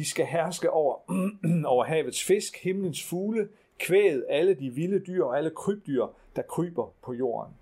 De 0.00 0.08
skal 0.08 0.26
herske 0.26 0.70
over, 0.70 0.96
over 1.72 1.84
havets 1.84 2.24
fisk, 2.24 2.56
himlens 2.56 3.04
fugle, 3.04 3.48
kvæget, 3.78 4.26
alle 4.28 4.54
de 4.54 4.70
vilde 4.70 4.98
dyr 4.98 5.24
og 5.24 5.38
alle 5.38 5.50
krybdyr, 5.50 6.06
der 6.36 6.42
kryber 6.42 6.92
på 7.02 7.12
jorden. 7.12 7.54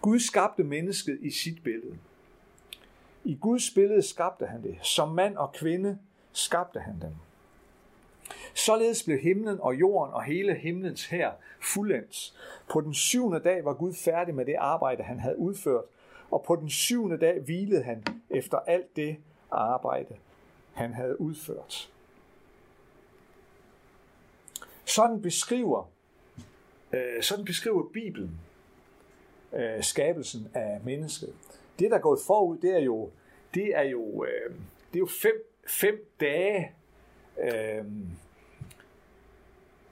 Gud 0.00 0.18
skabte 0.18 0.64
mennesket 0.64 1.18
i 1.20 1.30
sit 1.30 1.64
billede. 1.64 1.98
I 3.24 3.38
Guds 3.40 3.70
billede 3.74 4.02
skabte 4.02 4.46
han 4.46 4.62
det. 4.62 4.78
Som 4.82 5.08
mand 5.08 5.36
og 5.36 5.52
kvinde 5.52 5.98
skabte 6.32 6.80
han 6.80 7.00
dem. 7.00 7.14
Således 8.54 9.02
blev 9.02 9.18
himlen 9.18 9.60
og 9.60 9.74
jorden 9.74 10.14
og 10.14 10.22
hele 10.24 10.54
himlens 10.54 11.06
her 11.06 11.32
fuldendt. 11.60 12.34
På 12.72 12.80
den 12.80 12.94
syvende 12.94 13.40
dag 13.40 13.64
var 13.64 13.74
Gud 13.74 13.94
færdig 13.94 14.34
med 14.34 14.44
det 14.44 14.54
arbejde, 14.58 15.02
han 15.02 15.20
havde 15.20 15.38
udført, 15.38 15.84
og 16.30 16.44
på 16.46 16.56
den 16.56 16.70
syvende 16.70 17.18
dag 17.18 17.40
hvilede 17.40 17.82
han 17.82 18.04
efter 18.30 18.58
alt 18.58 18.96
det 18.96 19.16
arbejde, 19.50 20.16
han 20.78 20.94
havde 20.94 21.20
udført. 21.20 21.90
Sådan 24.84 25.22
beskriver, 25.22 25.90
øh, 26.92 27.22
sådan 27.22 27.44
beskriver 27.44 27.88
Bibelen 27.92 28.40
øh, 29.52 29.82
skabelsen 29.82 30.50
af 30.54 30.80
mennesket. 30.84 31.34
Det, 31.78 31.90
der 31.90 31.96
er 31.96 32.00
gået 32.00 32.20
forud, 32.26 32.58
det 32.58 32.70
er 32.70 32.78
jo, 32.78 33.10
det 33.54 33.76
er 33.76 33.82
jo, 33.82 34.24
øh, 34.24 34.54
det 34.92 34.94
er 34.94 34.98
jo 34.98 35.08
fem, 35.22 35.44
fem 35.66 36.04
dage, 36.20 36.72
øh, 37.40 37.84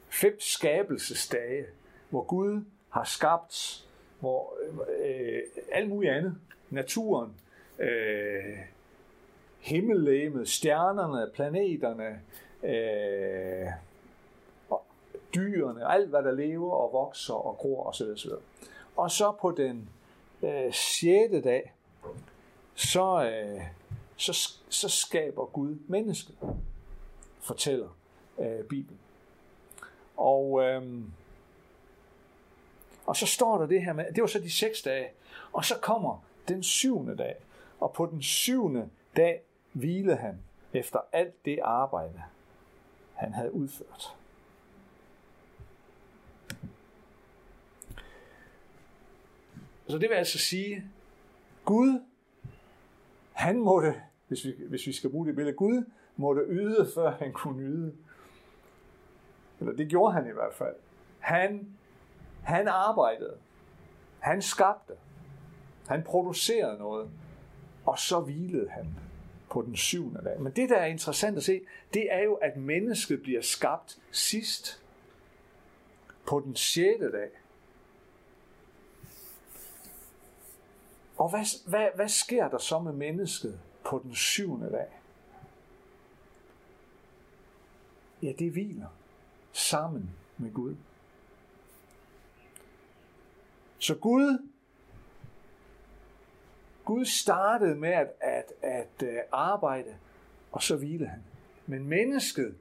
fem 0.08 0.40
skabelsesdage, 0.40 1.66
hvor 2.10 2.22
Gud 2.22 2.64
har 2.90 3.04
skabt 3.04 3.82
hvor, 4.20 4.58
øh, 4.68 4.78
øh 5.08 5.42
alt 5.72 5.88
muligt 5.88 6.12
andet. 6.12 6.38
Naturen, 6.70 7.34
øh, 7.78 8.58
himmellegemet, 9.66 10.48
stjernerne, 10.48 11.30
planeterne, 11.34 12.20
øh, 12.62 13.72
og 14.70 14.84
dyrene, 15.34 15.92
alt 15.92 16.08
hvad 16.08 16.22
der 16.22 16.32
lever 16.32 16.72
og 16.72 16.92
vokser 16.92 17.34
og 17.34 17.56
gror 17.56 17.84
osv. 17.84 18.04
osv. 18.04 18.30
Og 18.96 19.10
så 19.10 19.32
på 19.40 19.50
den 19.50 19.88
øh, 20.42 20.72
6. 20.72 21.44
dag, 21.44 21.72
så, 22.74 23.30
øh, 23.30 23.62
så, 24.16 24.50
så 24.68 24.88
skaber 24.88 25.44
Gud 25.44 25.76
mennesket, 25.86 26.36
fortæller 27.40 27.88
øh, 28.38 28.64
Bibelen. 28.64 28.98
Og, 30.16 30.62
øh, 30.62 30.82
og 33.06 33.16
så 33.16 33.26
står 33.26 33.58
der 33.58 33.66
det 33.66 33.84
her 33.84 33.92
med, 33.92 34.04
det 34.14 34.20
var 34.20 34.26
så 34.26 34.38
de 34.38 34.50
seks 34.50 34.82
dage, 34.82 35.08
og 35.52 35.64
så 35.64 35.74
kommer 35.80 36.24
den 36.48 36.62
syvende 36.62 37.16
dag, 37.16 37.36
og 37.80 37.92
på 37.92 38.06
den 38.06 38.22
syvende 38.22 38.88
dag 39.16 39.42
hvilede 39.76 40.16
han 40.16 40.42
efter 40.72 40.98
alt 41.12 41.44
det 41.44 41.58
arbejde, 41.62 42.22
han 43.14 43.32
havde 43.32 43.52
udført. 43.52 44.16
Så 49.88 49.98
det 49.98 50.08
vil 50.08 50.16
altså 50.16 50.38
sige, 50.38 50.84
Gud, 51.64 52.00
han 53.32 53.60
måtte, 53.60 54.02
hvis 54.28 54.44
vi, 54.44 54.54
hvis 54.68 54.86
vi 54.86 54.92
skal 54.92 55.10
bruge 55.10 55.26
det 55.26 55.34
billede, 55.34 55.56
Gud 55.56 55.90
måtte 56.16 56.42
yde, 56.48 56.90
før 56.94 57.10
han 57.10 57.32
kunne 57.32 57.56
nyde. 57.56 57.94
Eller 59.60 59.72
det 59.72 59.88
gjorde 59.88 60.12
han 60.12 60.26
i 60.26 60.32
hvert 60.32 60.54
fald. 60.54 60.74
Han, 61.18 61.76
han 62.42 62.68
arbejdede. 62.68 63.36
Han 64.18 64.42
skabte. 64.42 64.94
Han 65.86 66.02
producerede 66.02 66.78
noget. 66.78 67.10
Og 67.86 67.98
så 67.98 68.20
hvilede 68.20 68.70
han 68.70 69.05
på 69.56 69.62
den 69.62 69.76
syvende 69.76 70.24
dag. 70.24 70.40
Men 70.40 70.52
det, 70.52 70.68
der 70.68 70.76
er 70.76 70.86
interessant 70.86 71.36
at 71.36 71.44
se, 71.44 71.60
det 71.94 72.12
er 72.12 72.22
jo, 72.22 72.34
at 72.34 72.56
mennesket 72.56 73.22
bliver 73.22 73.42
skabt 73.42 73.98
sidst 74.10 74.82
på 76.26 76.40
den 76.40 76.56
sjette 76.56 77.12
dag. 77.12 77.28
Og 81.16 81.30
hvad, 81.30 81.68
hvad, 81.68 81.88
hvad 81.94 82.08
sker 82.08 82.48
der 82.48 82.58
så 82.58 82.78
med 82.78 82.92
mennesket 82.92 83.60
på 83.84 84.00
den 84.04 84.14
syvende 84.14 84.70
dag? 84.70 85.00
Ja, 88.22 88.32
det 88.38 88.52
hviler 88.52 88.88
sammen 89.52 90.10
med 90.38 90.52
Gud. 90.52 90.76
Så 93.78 93.94
Gud, 93.94 94.48
Gud 96.86 97.04
startede 97.04 97.74
med 97.74 97.88
at, 97.88 98.12
at, 98.20 98.52
at 98.62 99.02
øh, 99.02 99.18
arbejde, 99.32 99.94
og 100.52 100.62
så 100.62 100.76
hvilede 100.76 101.08
han. 101.08 101.20
Men 101.66 101.88
mennesket 101.88 102.54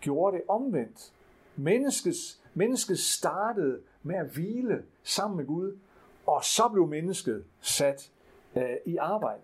gjorde 0.00 0.36
det 0.36 0.44
omvendt. 0.48 1.12
Menneskets, 1.56 2.42
mennesket 2.54 2.98
startede 2.98 3.80
med 4.02 4.16
at 4.16 4.26
hvile 4.26 4.84
sammen 5.02 5.36
med 5.36 5.46
Gud, 5.46 5.78
og 6.26 6.44
så 6.44 6.68
blev 6.72 6.86
mennesket 6.86 7.44
sat 7.60 8.10
øh, 8.56 8.76
i 8.86 8.96
arbejde. 8.96 9.42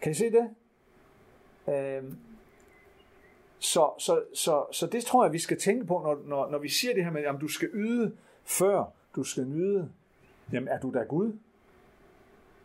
Kan 0.00 0.12
I 0.12 0.14
se 0.14 0.30
det? 0.30 0.50
Øh, 1.74 2.12
så, 3.58 3.90
så, 3.98 4.22
så, 4.34 4.64
så 4.72 4.86
det 4.86 5.04
tror 5.04 5.24
jeg, 5.24 5.32
vi 5.32 5.38
skal 5.38 5.58
tænke 5.60 5.84
på, 5.84 5.98
når, 5.98 6.20
når, 6.24 6.50
når 6.50 6.58
vi 6.58 6.68
siger 6.68 6.94
det 6.94 7.04
her 7.04 7.10
med, 7.10 7.24
at 7.24 7.40
du 7.40 7.48
skal 7.48 7.68
yde, 7.74 8.16
før 8.44 8.84
du 9.16 9.24
skal 9.24 9.44
nyde. 9.44 9.90
Jamen, 10.52 10.68
er 10.68 10.80
du 10.80 10.94
da 10.94 11.02
Gud? 11.02 11.32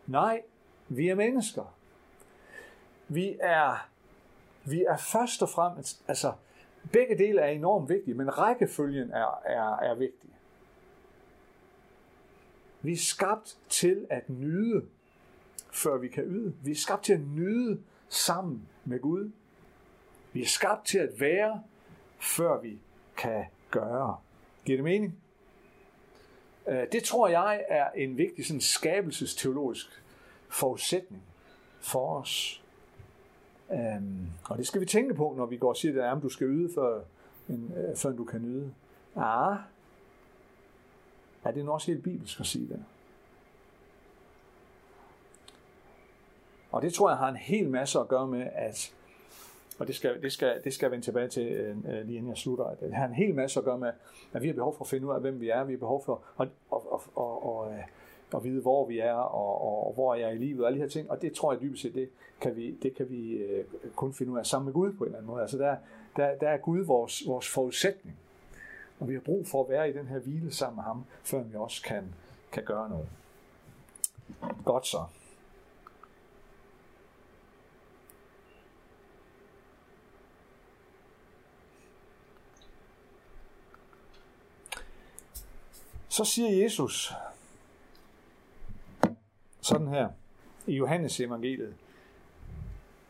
Nej, 0.07 0.41
vi 0.89 1.07
er 1.07 1.15
mennesker. 1.15 1.75
Vi 3.07 3.37
er, 3.39 3.89
vi 4.65 4.83
er 4.83 4.97
først 4.97 5.41
og 5.41 5.49
fremmest, 5.49 6.03
altså 6.07 6.33
begge 6.91 7.17
dele 7.17 7.41
er 7.41 7.47
enormt 7.47 7.89
vigtige, 7.89 8.13
men 8.13 8.37
rækkefølgen 8.37 9.11
er, 9.11 9.41
er, 9.45 9.75
er 9.75 9.95
vigtig. 9.95 10.29
Vi 12.81 12.91
er 12.91 12.97
skabt 12.97 13.57
til 13.69 14.07
at 14.09 14.29
nyde, 14.29 14.85
før 15.71 15.97
vi 15.97 16.07
kan 16.07 16.23
yde. 16.23 16.53
Vi 16.63 16.71
er 16.71 16.75
skabt 16.75 17.03
til 17.03 17.13
at 17.13 17.21
nyde 17.35 17.81
sammen 18.09 18.67
med 18.85 18.99
Gud. 18.99 19.31
Vi 20.33 20.41
er 20.41 20.45
skabt 20.45 20.85
til 20.85 20.97
at 20.97 21.19
være, 21.19 21.63
før 22.19 22.61
vi 22.61 22.79
kan 23.17 23.45
gøre. 23.71 24.17
Giver 24.65 24.77
det 24.77 24.83
mening? 24.83 25.19
Øh, 26.67 26.87
det 26.91 27.03
tror 27.03 27.27
jeg 27.27 27.65
er 27.67 27.89
en 27.91 28.17
vigtig 28.17 28.45
sådan 28.45 28.61
skabelsesteologisk 28.61 30.03
forudsætning 30.49 31.23
for 31.79 32.19
os. 32.19 32.63
Um, 33.69 34.27
og 34.49 34.57
det 34.57 34.67
skal 34.67 34.81
vi 34.81 34.85
tænke 34.85 35.13
på, 35.13 35.33
når 35.37 35.45
vi 35.45 35.57
går 35.57 35.69
og 35.69 35.77
siger, 35.77 36.11
at 36.11 36.23
du 36.23 36.29
skal 36.29 36.47
yde, 36.47 36.73
før, 36.75 37.01
en, 37.49 37.73
øh, 37.77 37.97
før 37.97 38.11
du 38.11 38.23
kan 38.23 38.41
nyde. 38.41 38.73
Ah, 39.15 39.57
er 41.43 41.51
det 41.51 41.65
nu 41.65 41.71
også 41.71 41.91
helt 41.91 42.03
bibelsk 42.03 42.39
at 42.39 42.45
sige 42.45 42.67
det? 42.67 42.85
Og 46.71 46.81
det 46.81 46.93
tror 46.93 47.09
jeg 47.09 47.17
har 47.17 47.29
en 47.29 47.35
hel 47.35 47.69
masse 47.69 47.99
at 47.99 48.07
gøre 48.07 48.27
med, 48.27 48.47
at 48.55 48.93
og 49.79 49.87
det 49.87 49.95
skal, 49.95 50.21
det 50.21 50.31
skal, 50.31 50.61
det 50.63 50.73
skal 50.73 50.85
jeg 50.85 50.91
vende 50.91 51.05
tilbage 51.05 51.27
til 51.27 51.47
øh, 51.47 51.77
øh, 51.77 52.05
lige 52.05 52.17
inden 52.17 52.29
jeg 52.29 52.37
slutter, 52.37 52.65
at 52.65 52.79
det 52.79 52.93
har 52.93 53.07
en 53.07 53.13
hel 53.13 53.35
masse 53.35 53.59
at 53.59 53.65
gøre 53.65 53.77
med, 53.77 53.91
at 54.33 54.41
vi 54.41 54.47
har 54.47 54.53
behov 54.53 54.75
for 54.77 54.83
at 54.83 54.89
finde 54.89 55.07
ud 55.07 55.13
af, 55.13 55.21
hvem 55.21 55.41
vi 55.41 55.49
er, 55.49 55.63
vi 55.63 55.73
har 55.73 55.79
behov 55.79 56.03
for 56.05 56.21
at, 56.39 56.47
at, 56.73 56.79
at, 56.93 56.99
at, 57.17 57.79
at, 57.79 57.85
at 58.35 58.43
vide, 58.43 58.61
hvor 58.61 58.85
vi 58.85 58.99
er, 58.99 59.13
og, 59.13 59.61
og, 59.61 59.87
og 59.87 59.93
hvor 59.93 60.15
jeg 60.15 60.29
er 60.29 60.33
i 60.33 60.37
livet, 60.37 60.61
og 60.61 60.67
alle 60.67 60.77
de 60.77 60.83
her 60.83 60.89
ting, 60.89 61.11
og 61.11 61.21
det 61.21 61.33
tror 61.33 61.53
jeg 61.53 61.61
dybest 61.61 61.81
set, 61.81 61.93
det 61.93 62.09
kan 62.41 62.55
vi, 62.55 62.71
det 62.71 62.95
kan 62.95 63.09
vi 63.09 63.31
øh, 63.31 63.65
kun 63.95 64.13
finde 64.13 64.31
ud 64.31 64.37
af 64.37 64.45
sammen 64.45 64.65
med 64.65 64.73
Gud 64.73 64.93
på 64.93 65.03
en 65.03 65.07
eller 65.07 65.17
anden 65.17 65.31
måde. 65.31 65.41
Altså 65.41 65.57
der, 65.57 65.75
der, 66.15 66.35
der 66.35 66.49
er 66.49 66.57
Gud 66.57 66.79
vores, 66.79 67.23
vores 67.27 67.49
forudsætning, 67.49 68.17
og 68.99 69.09
vi 69.09 69.13
har 69.13 69.21
brug 69.21 69.47
for 69.47 69.63
at 69.63 69.69
være 69.69 69.89
i 69.89 69.93
den 69.93 70.07
her 70.07 70.19
hvile 70.19 70.51
sammen 70.51 70.75
med 70.75 70.83
ham, 70.83 71.05
før 71.23 71.43
vi 71.43 71.55
også 71.55 71.83
kan, 71.83 72.15
kan 72.51 72.63
gøre 72.63 72.89
noget. 72.89 73.07
Godt 74.65 74.87
så. 74.87 75.03
Så 86.09 86.25
siger 86.25 86.63
Jesus 86.63 87.13
sådan 89.69 89.87
her 89.87 90.09
i 90.67 90.75
Johannes 90.75 91.19
evangeliet, 91.19 91.75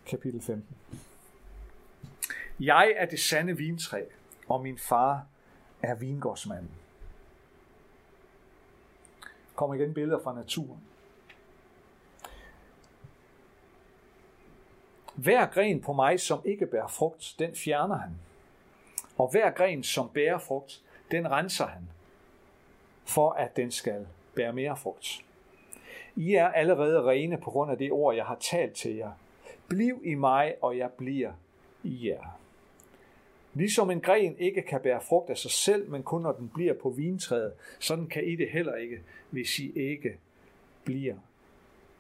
kapitel 0.06 0.42
15. 0.42 0.78
Jeg 2.60 2.94
er 2.98 3.06
det 3.06 3.20
sande 3.20 3.58
vintræ, 3.58 4.04
og 4.48 4.62
min 4.62 4.78
far 4.78 5.26
er 5.82 5.96
vingårdsmanden. 5.96 6.72
Kommer 9.56 9.76
igen 9.76 9.94
billeder 9.94 10.24
fra 10.24 10.36
naturen. 10.36 10.82
Hver 15.16 15.46
gren 15.46 15.82
på 15.82 15.94
mig, 15.94 16.20
som 16.20 16.42
ikke 16.46 16.66
bærer 16.66 16.88
frugt, 16.88 17.36
den 17.40 17.56
fjerner 17.56 17.98
han. 17.98 18.12
Og 19.18 19.32
hver 19.32 19.52
gren, 19.52 19.84
som 19.84 20.10
bærer 20.10 20.40
frugt, 20.40 20.84
den 21.12 21.32
renser 21.32 21.66
han, 21.66 21.90
for 23.06 23.32
at 23.32 23.56
den 23.56 23.72
skal 23.72 24.08
bære 24.36 24.54
mere 24.54 24.78
frugt. 24.78 25.24
I 26.20 26.34
er 26.34 26.48
allerede 26.48 27.04
rene 27.04 27.38
på 27.38 27.52
grund 27.52 27.72
af 27.72 27.78
det 27.78 27.92
ord, 27.92 28.16
jeg 28.16 28.26
har 28.26 28.38
talt 28.52 28.74
til 28.74 28.96
jer. 28.96 29.12
Bliv 29.68 30.02
i 30.04 30.16
mig, 30.16 30.56
og 30.62 30.78
jeg 30.78 30.90
bliver 30.98 31.32
i 31.84 32.08
jer. 32.08 32.40
Ligesom 33.54 33.92
en 33.92 34.02
gren 34.02 34.38
ikke 34.38 34.62
kan 34.62 34.82
bære 34.82 35.02
frugt 35.02 35.30
af 35.30 35.38
sig 35.38 35.52
selv, 35.52 35.90
men 35.90 36.04
kun 36.04 36.22
når 36.22 36.32
den 36.32 36.52
bliver 36.54 36.74
på 36.74 36.90
vintræet, 36.90 37.54
sådan 37.80 38.08
kan 38.08 38.24
I 38.24 38.36
det 38.36 38.50
heller 38.50 38.76
ikke, 38.76 39.02
hvis 39.30 39.60
I 39.60 39.72
ikke 39.72 40.18
bliver 40.84 41.16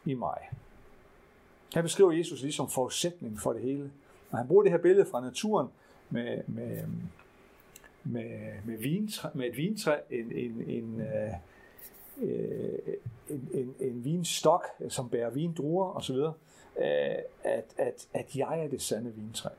i 0.05 0.13
mig. 0.13 0.49
Her 1.73 1.81
beskriver 1.81 2.11
Jesus 2.11 2.41
ligesom 2.41 2.69
forudsætning 2.69 3.39
for 3.39 3.53
det 3.53 3.61
hele. 3.61 3.91
Og 4.31 4.37
han 4.37 4.47
bruger 4.47 4.63
det 4.63 4.71
her 4.71 4.79
billede 4.79 5.05
fra 5.11 5.21
naturen 5.21 5.67
med, 6.09 6.41
med, 6.47 6.83
med, 8.03 8.51
med, 8.65 8.77
vintræ, 8.77 9.29
med 9.33 9.45
et 9.45 9.57
vintræ, 9.57 9.95
en, 10.09 10.31
en, 10.31 10.63
en, 10.67 11.01
øh, 11.01 11.33
øh, 12.21 12.79
en, 13.29 13.49
en, 13.53 13.75
en 13.79 14.05
vinstok, 14.05 14.65
som 14.89 15.09
bærer 15.09 15.29
vindruer 15.29 15.95
osv., 15.95 16.15
øh, 16.15 16.33
at, 17.43 17.65
at, 17.77 18.07
at 18.13 18.35
jeg 18.35 18.63
er 18.63 18.67
det 18.67 18.81
sande 18.81 19.13
vintræ. 19.13 19.49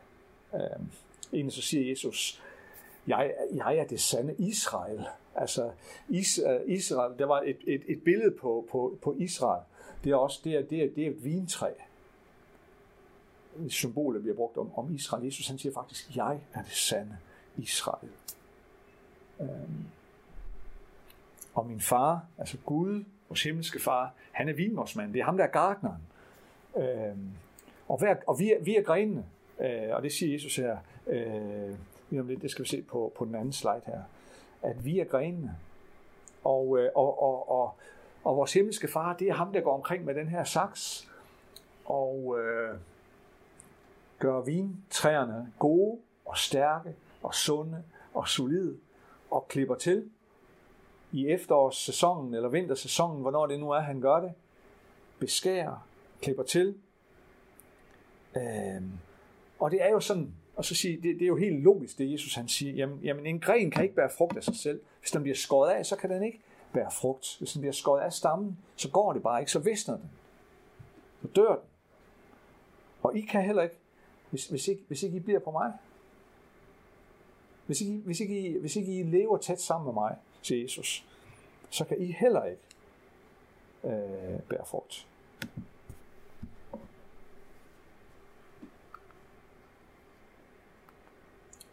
Øh, 0.54 0.60
egentlig 1.32 1.52
så 1.52 1.62
siger 1.62 1.88
Jesus, 1.88 2.42
jeg, 3.06 3.34
jeg 3.54 3.76
er 3.76 3.84
det 3.84 4.00
sande 4.00 4.34
Israel. 4.38 5.04
Altså 5.34 5.70
Is, 6.08 6.38
øh, 6.38 6.60
Israel, 6.76 7.18
der 7.18 7.26
var 7.26 7.40
et, 7.40 7.56
et, 7.66 7.82
et 7.88 8.02
billede 8.04 8.30
på, 8.30 8.66
på, 8.70 8.98
på 9.02 9.14
Israel. 9.18 9.62
Det 10.04 10.12
er 10.12 10.16
også 10.16 10.40
det 10.44 10.54
er, 10.54 10.62
det 10.62 10.82
er, 10.82 10.88
det 10.94 11.06
er 11.06 11.10
et 11.10 11.24
vintræ. 11.24 11.70
Symbolet 13.68 14.22
bliver 14.22 14.36
brugt 14.36 14.56
om, 14.56 14.78
om 14.78 14.94
Israel. 14.94 15.24
Jesus 15.24 15.48
han 15.48 15.58
siger 15.58 15.72
faktisk, 15.72 16.16
jeg 16.16 16.40
er 16.54 16.62
det 16.62 16.72
sande 16.72 17.16
Israel. 17.56 18.10
Øhm. 19.40 19.84
Og 21.60 21.66
min 21.66 21.80
far, 21.80 22.24
altså 22.38 22.56
Gud, 22.64 23.04
vores 23.28 23.42
himmelske 23.42 23.80
far, 23.80 24.14
han 24.32 24.48
er 24.48 24.52
vinmorsmand. 24.52 25.12
Det 25.12 25.20
er 25.20 25.24
ham, 25.24 25.36
der 25.36 25.44
er 25.44 25.48
gartneren. 25.48 26.02
Øh, 26.76 27.16
Og, 27.88 27.98
hver, 27.98 28.16
og 28.26 28.38
vi, 28.38 28.52
er, 28.52 28.62
vi 28.62 28.76
er 28.76 28.82
grenene. 28.82 29.24
Øh, 29.60 29.88
og 29.94 30.02
det 30.02 30.12
siger 30.12 30.32
Jesus 30.32 30.56
her, 30.56 30.76
øh, 31.06 31.74
lige 32.10 32.20
om 32.20 32.26
lidt, 32.26 32.42
det 32.42 32.50
skal 32.50 32.62
vi 32.62 32.68
se 32.68 32.82
på, 32.82 33.12
på 33.16 33.24
den 33.24 33.34
anden 33.34 33.52
slide 33.52 33.82
her, 33.86 34.02
at 34.62 34.84
vi 34.84 34.98
er 34.98 35.04
grenene. 35.04 35.56
Og, 36.44 36.78
øh, 36.78 36.90
og, 36.94 37.22
og, 37.22 37.50
og, 37.50 37.74
og 38.24 38.36
vores 38.36 38.52
himmelske 38.52 38.88
far, 38.88 39.16
det 39.16 39.28
er 39.28 39.34
ham, 39.34 39.52
der 39.52 39.60
går 39.60 39.74
omkring 39.74 40.04
med 40.04 40.14
den 40.14 40.28
her 40.28 40.44
saks. 40.44 41.10
Og, 41.84 42.38
øh, 42.38 42.78
gør 44.18 44.40
vintræerne 44.40 45.52
gode 45.58 45.98
og 46.24 46.38
stærke 46.38 46.94
og 47.22 47.34
sunde 47.34 47.82
og 48.14 48.28
solide 48.28 48.76
og 49.30 49.48
klipper 49.48 49.74
til 49.74 50.10
i 51.12 51.26
efterårssæsonen 51.26 52.34
eller 52.34 52.48
vintersæsonen, 52.48 53.20
hvornår 53.20 53.46
det 53.46 53.60
nu 53.60 53.70
er, 53.70 53.80
han 53.80 54.00
gør 54.00 54.20
det. 54.20 54.32
Beskærer, 55.18 55.88
klipper 56.22 56.42
til. 56.42 56.74
Øhm, 58.36 58.92
og 59.58 59.70
det 59.70 59.82
er 59.82 59.90
jo 59.90 60.00
sådan, 60.00 60.34
og 60.56 60.64
så 60.64 60.74
sige, 60.74 60.96
det, 60.96 61.02
det 61.02 61.22
er 61.22 61.26
jo 61.26 61.36
helt 61.36 61.62
logisk, 61.62 61.98
det 61.98 62.12
Jesus 62.12 62.34
han 62.34 62.48
siger, 62.48 62.72
jamen, 62.72 62.98
jamen 63.02 63.26
en 63.26 63.40
gren 63.40 63.70
kan 63.70 63.82
ikke 63.82 63.94
bære 63.94 64.10
frugt 64.18 64.36
af 64.36 64.44
sig 64.44 64.56
selv. 64.56 64.80
Hvis 65.00 65.10
den 65.10 65.22
bliver 65.22 65.36
skåret 65.36 65.70
af, 65.70 65.86
så 65.86 65.96
kan 65.96 66.10
den 66.10 66.22
ikke 66.22 66.40
bære 66.72 66.90
frugt. 66.90 67.36
Hvis 67.38 67.52
den 67.52 67.60
bliver 67.60 67.72
skåret 67.72 68.00
af 68.00 68.12
stammen, 68.12 68.58
så 68.76 68.90
går 68.90 69.12
det 69.12 69.22
bare 69.22 69.40
ikke, 69.40 69.52
så 69.52 69.58
visner 69.58 69.96
den. 69.96 70.10
Så 71.22 71.28
dør 71.28 71.54
den. 71.54 71.64
Og 73.02 73.16
I 73.16 73.20
kan 73.20 73.42
heller 73.42 73.62
ikke, 73.62 73.78
hvis, 74.30 74.46
hvis, 74.46 74.68
ikke, 74.68 74.82
hvis 74.88 75.02
ikke 75.02 75.16
I 75.16 75.20
bliver 75.20 75.40
på 75.40 75.50
mig. 75.50 75.72
Hvis 77.66 77.80
ikke, 77.80 77.96
hvis, 77.96 78.20
ikke 78.20 78.40
I, 78.40 78.58
hvis 78.58 78.76
ikke 78.76 78.98
I 78.98 79.02
lever 79.02 79.38
tæt 79.38 79.60
sammen 79.60 79.86
med 79.86 79.94
mig, 79.94 80.16
til 80.42 80.62
Jesus, 80.62 81.04
så 81.70 81.84
kan 81.84 82.00
I 82.00 82.12
heller 82.12 82.44
ikke 82.44 82.62
øh, 83.84 84.40
bære 84.48 84.66
frugt. 84.66 85.06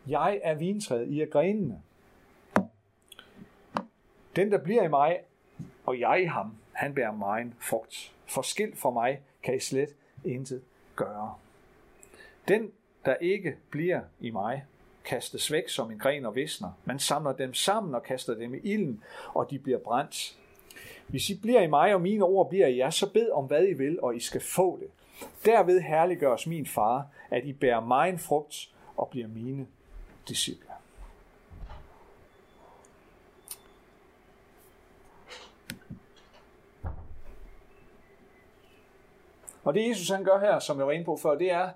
Jeg 0.08 0.40
er 0.44 0.54
vintræet, 0.54 1.08
I 1.08 1.22
er 1.22 1.26
grenene. 1.26 1.82
Den, 4.36 4.52
der 4.52 4.58
bliver 4.58 4.84
i 4.84 4.88
mig, 4.88 5.20
og 5.86 6.00
jeg 6.00 6.22
i 6.22 6.26
ham, 6.26 6.56
han 6.72 6.96
bærer 6.96 7.12
mig 7.12 7.54
frugt. 7.60 8.14
Forskil 8.26 8.76
for 8.76 8.92
mig 8.92 9.22
kan 9.44 9.56
I 9.56 9.60
slet 9.60 9.96
intet 10.24 10.64
gøre. 10.96 11.36
Den, 12.48 12.72
der 13.06 13.16
ikke 13.16 13.58
bliver 13.70 14.02
i 14.20 14.30
mig, 14.30 14.66
kastes 15.08 15.52
væk 15.52 15.70
som 15.70 15.92
en 15.92 16.00
gren 16.00 16.26
og 16.26 16.36
visner. 16.36 16.72
Man 16.86 17.00
samler 17.00 17.32
dem 17.34 17.54
sammen 17.54 17.96
og 17.96 18.04
kaster 18.04 18.34
dem 18.36 18.54
i 18.54 18.60
ilden, 18.64 19.04
og 19.34 19.50
de 19.50 19.60
bliver 19.60 19.80
brændt. 19.80 20.38
Hvis 21.08 21.30
I 21.30 21.40
bliver 21.40 21.62
i 21.62 21.68
mig, 21.68 21.96
og 21.96 22.02
mine 22.02 22.24
ord 22.24 22.50
bliver 22.50 22.68
i 22.68 22.78
jer, 22.78 22.90
så 22.90 23.12
bed 23.14 23.30
om 23.30 23.46
hvad 23.46 23.68
I 23.68 23.74
vil, 23.74 24.02
og 24.02 24.16
I 24.16 24.20
skal 24.20 24.42
få 24.42 24.80
det. 24.80 24.88
Derved 25.46 25.82
herliggøres 25.82 26.48
min 26.48 26.66
far, 26.66 27.08
at 27.30 27.46
I 27.46 27.54
bærer 27.54 27.80
mig 27.80 28.10
en 28.10 28.20
frugt 28.20 28.70
og 28.98 29.10
bliver 29.10 29.28
mine 29.28 29.68
disciple. 30.28 30.68
Og 39.64 39.74
det 39.74 39.90
Jesus 39.90 40.10
han 40.10 40.24
gør 40.24 40.40
her, 40.40 40.60
som 40.60 40.78
jeg 40.78 40.86
var 40.86 40.92
inde 40.92 41.06
på 41.06 41.18
før, 41.18 41.36
det 41.36 41.52
er, 41.52 41.70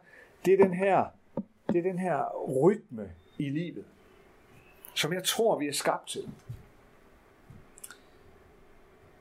det 0.45 0.53
er 0.53 0.57
den 0.57 0.73
her, 0.73 1.05
det 1.67 1.77
er 1.77 1.81
den 1.81 1.99
her 1.99 2.47
rytme 2.63 3.11
i 3.41 3.49
livet, 3.49 3.85
som 4.93 5.13
jeg 5.13 5.23
tror, 5.23 5.59
vi 5.59 5.67
er 5.67 5.73
skabt 5.73 6.07
til. 6.07 6.29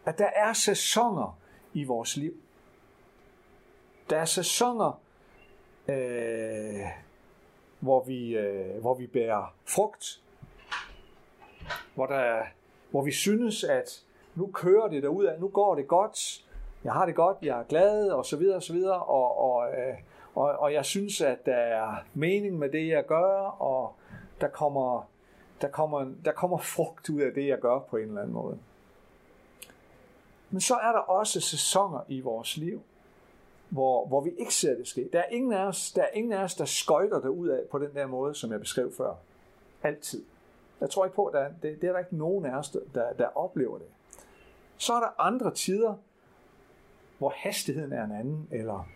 At 0.05 0.19
der 0.19 0.31
er 0.35 0.53
sæsoner 0.53 1.39
i 1.75 1.85
vores 1.85 2.17
liv. 2.17 2.35
Der 4.11 4.17
er 4.17 4.25
sæsoner, 4.25 5.01
øh, 5.89 6.87
hvor, 7.81 8.05
vi, 8.05 8.37
øh, 8.37 8.81
hvor 8.81 8.95
vi 8.95 9.07
bærer 9.07 9.55
frugt. 9.65 10.23
Hvor, 11.95 12.07
der, 12.07 12.43
hvor 12.91 13.03
vi 13.03 13.13
synes, 13.13 13.65
at 13.65 14.05
nu 14.35 14.51
kører 14.53 14.89
det 14.89 15.03
derud 15.03 15.25
af, 15.25 15.41
nu 15.41 15.49
går 15.49 15.75
det 15.75 15.89
godt, 15.89 16.45
jeg 16.85 16.93
har 16.93 17.07
det 17.07 17.15
godt, 17.15 17.37
jeg 17.43 17.59
er 17.59 17.65
glad, 17.65 18.11
og 18.11 18.27
så 18.27 18.37
videre, 18.37 18.57
og 18.57 18.63
så 18.63 18.73
videre, 18.73 19.03
og, 19.03 19.39
og, 19.39 19.69
øh, 19.69 19.95
og, 20.35 20.59
og 20.59 20.73
jeg 20.73 20.85
synes, 20.85 21.21
at 21.21 21.47
der 21.47 21.57
er 21.57 21.95
mening 22.15 22.59
med 22.59 22.69
det, 22.69 22.89
jeg 22.89 23.07
gør, 23.07 23.63
og 23.63 23.95
der 24.41 24.49
kommer, 24.49 25.09
der 25.61 25.69
kommer, 25.69 26.13
der 26.25 26.33
kommer 26.33 26.59
frugt 26.59 27.11
ud 27.11 27.21
af 27.21 27.35
det, 27.35 27.47
jeg 27.47 27.59
gør 27.59 27.79
på 27.79 27.97
en 27.97 28.09
eller 28.09 28.21
anden 28.21 28.35
måde. 28.35 28.59
Men 30.51 30.61
så 30.61 30.75
er 30.75 30.93
der 30.93 30.99
også 30.99 31.41
sæsoner 31.41 32.01
i 32.09 32.21
vores 32.21 32.57
liv, 32.57 32.83
hvor, 33.69 34.07
hvor 34.07 34.21
vi 34.21 34.31
ikke 34.31 34.55
ser 34.55 34.75
det 34.75 34.89
ske. 34.89 35.09
Der 35.13 35.19
er 35.19 35.29
ingen 35.29 35.53
af 35.53 35.67
os, 35.67 35.93
der, 35.93 36.03
er 36.03 36.11
ingen 36.13 36.33
af 36.33 36.45
os, 36.45 36.55
der 36.55 36.65
skøjter 36.65 37.21
det 37.21 37.29
ud 37.29 37.49
af 37.49 37.63
på 37.71 37.79
den 37.79 37.95
der 37.95 38.07
måde, 38.07 38.35
som 38.35 38.53
jeg 38.53 38.61
beskrev 38.61 38.93
før. 38.93 39.15
Altid. 39.83 40.25
Jeg 40.81 40.91
tror 40.91 41.05
ikke 41.05 41.15
på, 41.15 41.27
at 41.27 41.33
der, 41.35 41.49
det, 41.63 41.81
det 41.81 41.89
er 41.89 41.93
der 41.93 41.99
ikke 41.99 42.17
nogen 42.17 42.47
af 42.47 42.57
os, 42.59 42.71
der, 42.95 43.13
der 43.13 43.27
oplever 43.27 43.79
det. 43.79 43.87
Så 44.77 44.93
er 44.93 45.01
der 45.01 45.21
andre 45.21 45.55
tider, 45.55 45.95
hvor 47.19 47.33
hastigheden 47.37 47.93
er 47.93 48.05
en 48.05 48.13
anden, 48.13 48.49
eller 48.51 48.89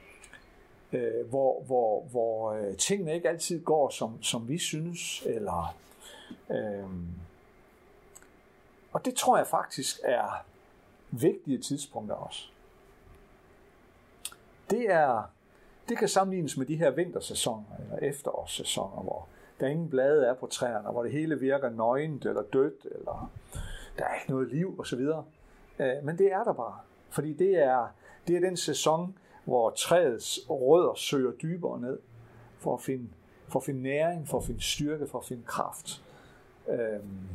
øh, 0.94 1.28
hvor, 1.28 1.62
hvor, 1.62 2.02
hvor 2.10 2.52
øh, 2.52 2.76
tingene 2.76 3.14
ikke 3.14 3.28
altid 3.28 3.64
går, 3.64 3.90
som, 3.90 4.22
som 4.22 4.48
vi 4.48 4.58
synes, 4.58 5.22
eller 5.26 5.76
øh, 6.50 6.88
og 8.92 9.04
det 9.04 9.14
tror 9.14 9.36
jeg 9.36 9.46
faktisk 9.46 10.00
er 10.04 10.44
vigtige 11.10 11.58
tidspunkter 11.58 12.14
også. 12.14 12.48
Det 14.70 14.90
er 14.90 15.22
det 15.88 15.98
kan 15.98 16.08
sammenlignes 16.08 16.56
med 16.56 16.66
de 16.66 16.76
her 16.76 16.90
vintersæsoner 16.90 17.76
eller 17.78 18.08
efterårssæsoner, 18.08 19.02
hvor 19.02 19.28
der 19.60 19.66
ingen 19.66 19.90
blade 19.90 20.26
er 20.26 20.34
på 20.34 20.46
træerne, 20.46 20.90
hvor 20.90 21.02
det 21.02 21.12
hele 21.12 21.40
virker 21.40 21.70
nøgent 21.70 22.26
eller 22.26 22.42
dødt, 22.42 22.86
eller 22.98 23.30
der 23.98 24.04
er 24.04 24.14
ikke 24.14 24.30
noget 24.30 24.48
liv 24.48 24.80
osv. 24.80 25.00
Øh, 25.78 26.04
men 26.04 26.18
det 26.18 26.32
er 26.32 26.44
der 26.44 26.52
bare, 26.52 26.78
fordi 27.10 27.32
det 27.32 27.58
er, 27.64 27.86
det 28.28 28.36
er 28.36 28.40
den 28.40 28.56
sæson, 28.56 29.18
hvor 29.44 29.70
træets 29.70 30.40
rødder 30.50 30.94
søger 30.94 31.32
dybere 31.32 31.80
ned, 31.80 31.98
for 32.58 32.74
at 32.74 32.82
finde, 32.82 33.08
for 33.48 33.58
at 33.58 33.64
finde 33.64 33.82
næring, 33.82 34.28
for 34.28 34.38
at 34.38 34.44
finde 34.44 34.62
styrke, 34.62 35.06
for 35.06 35.18
at 35.18 35.24
finde 35.24 35.42
kraft. 35.46 36.02
Øhm, 36.68 37.28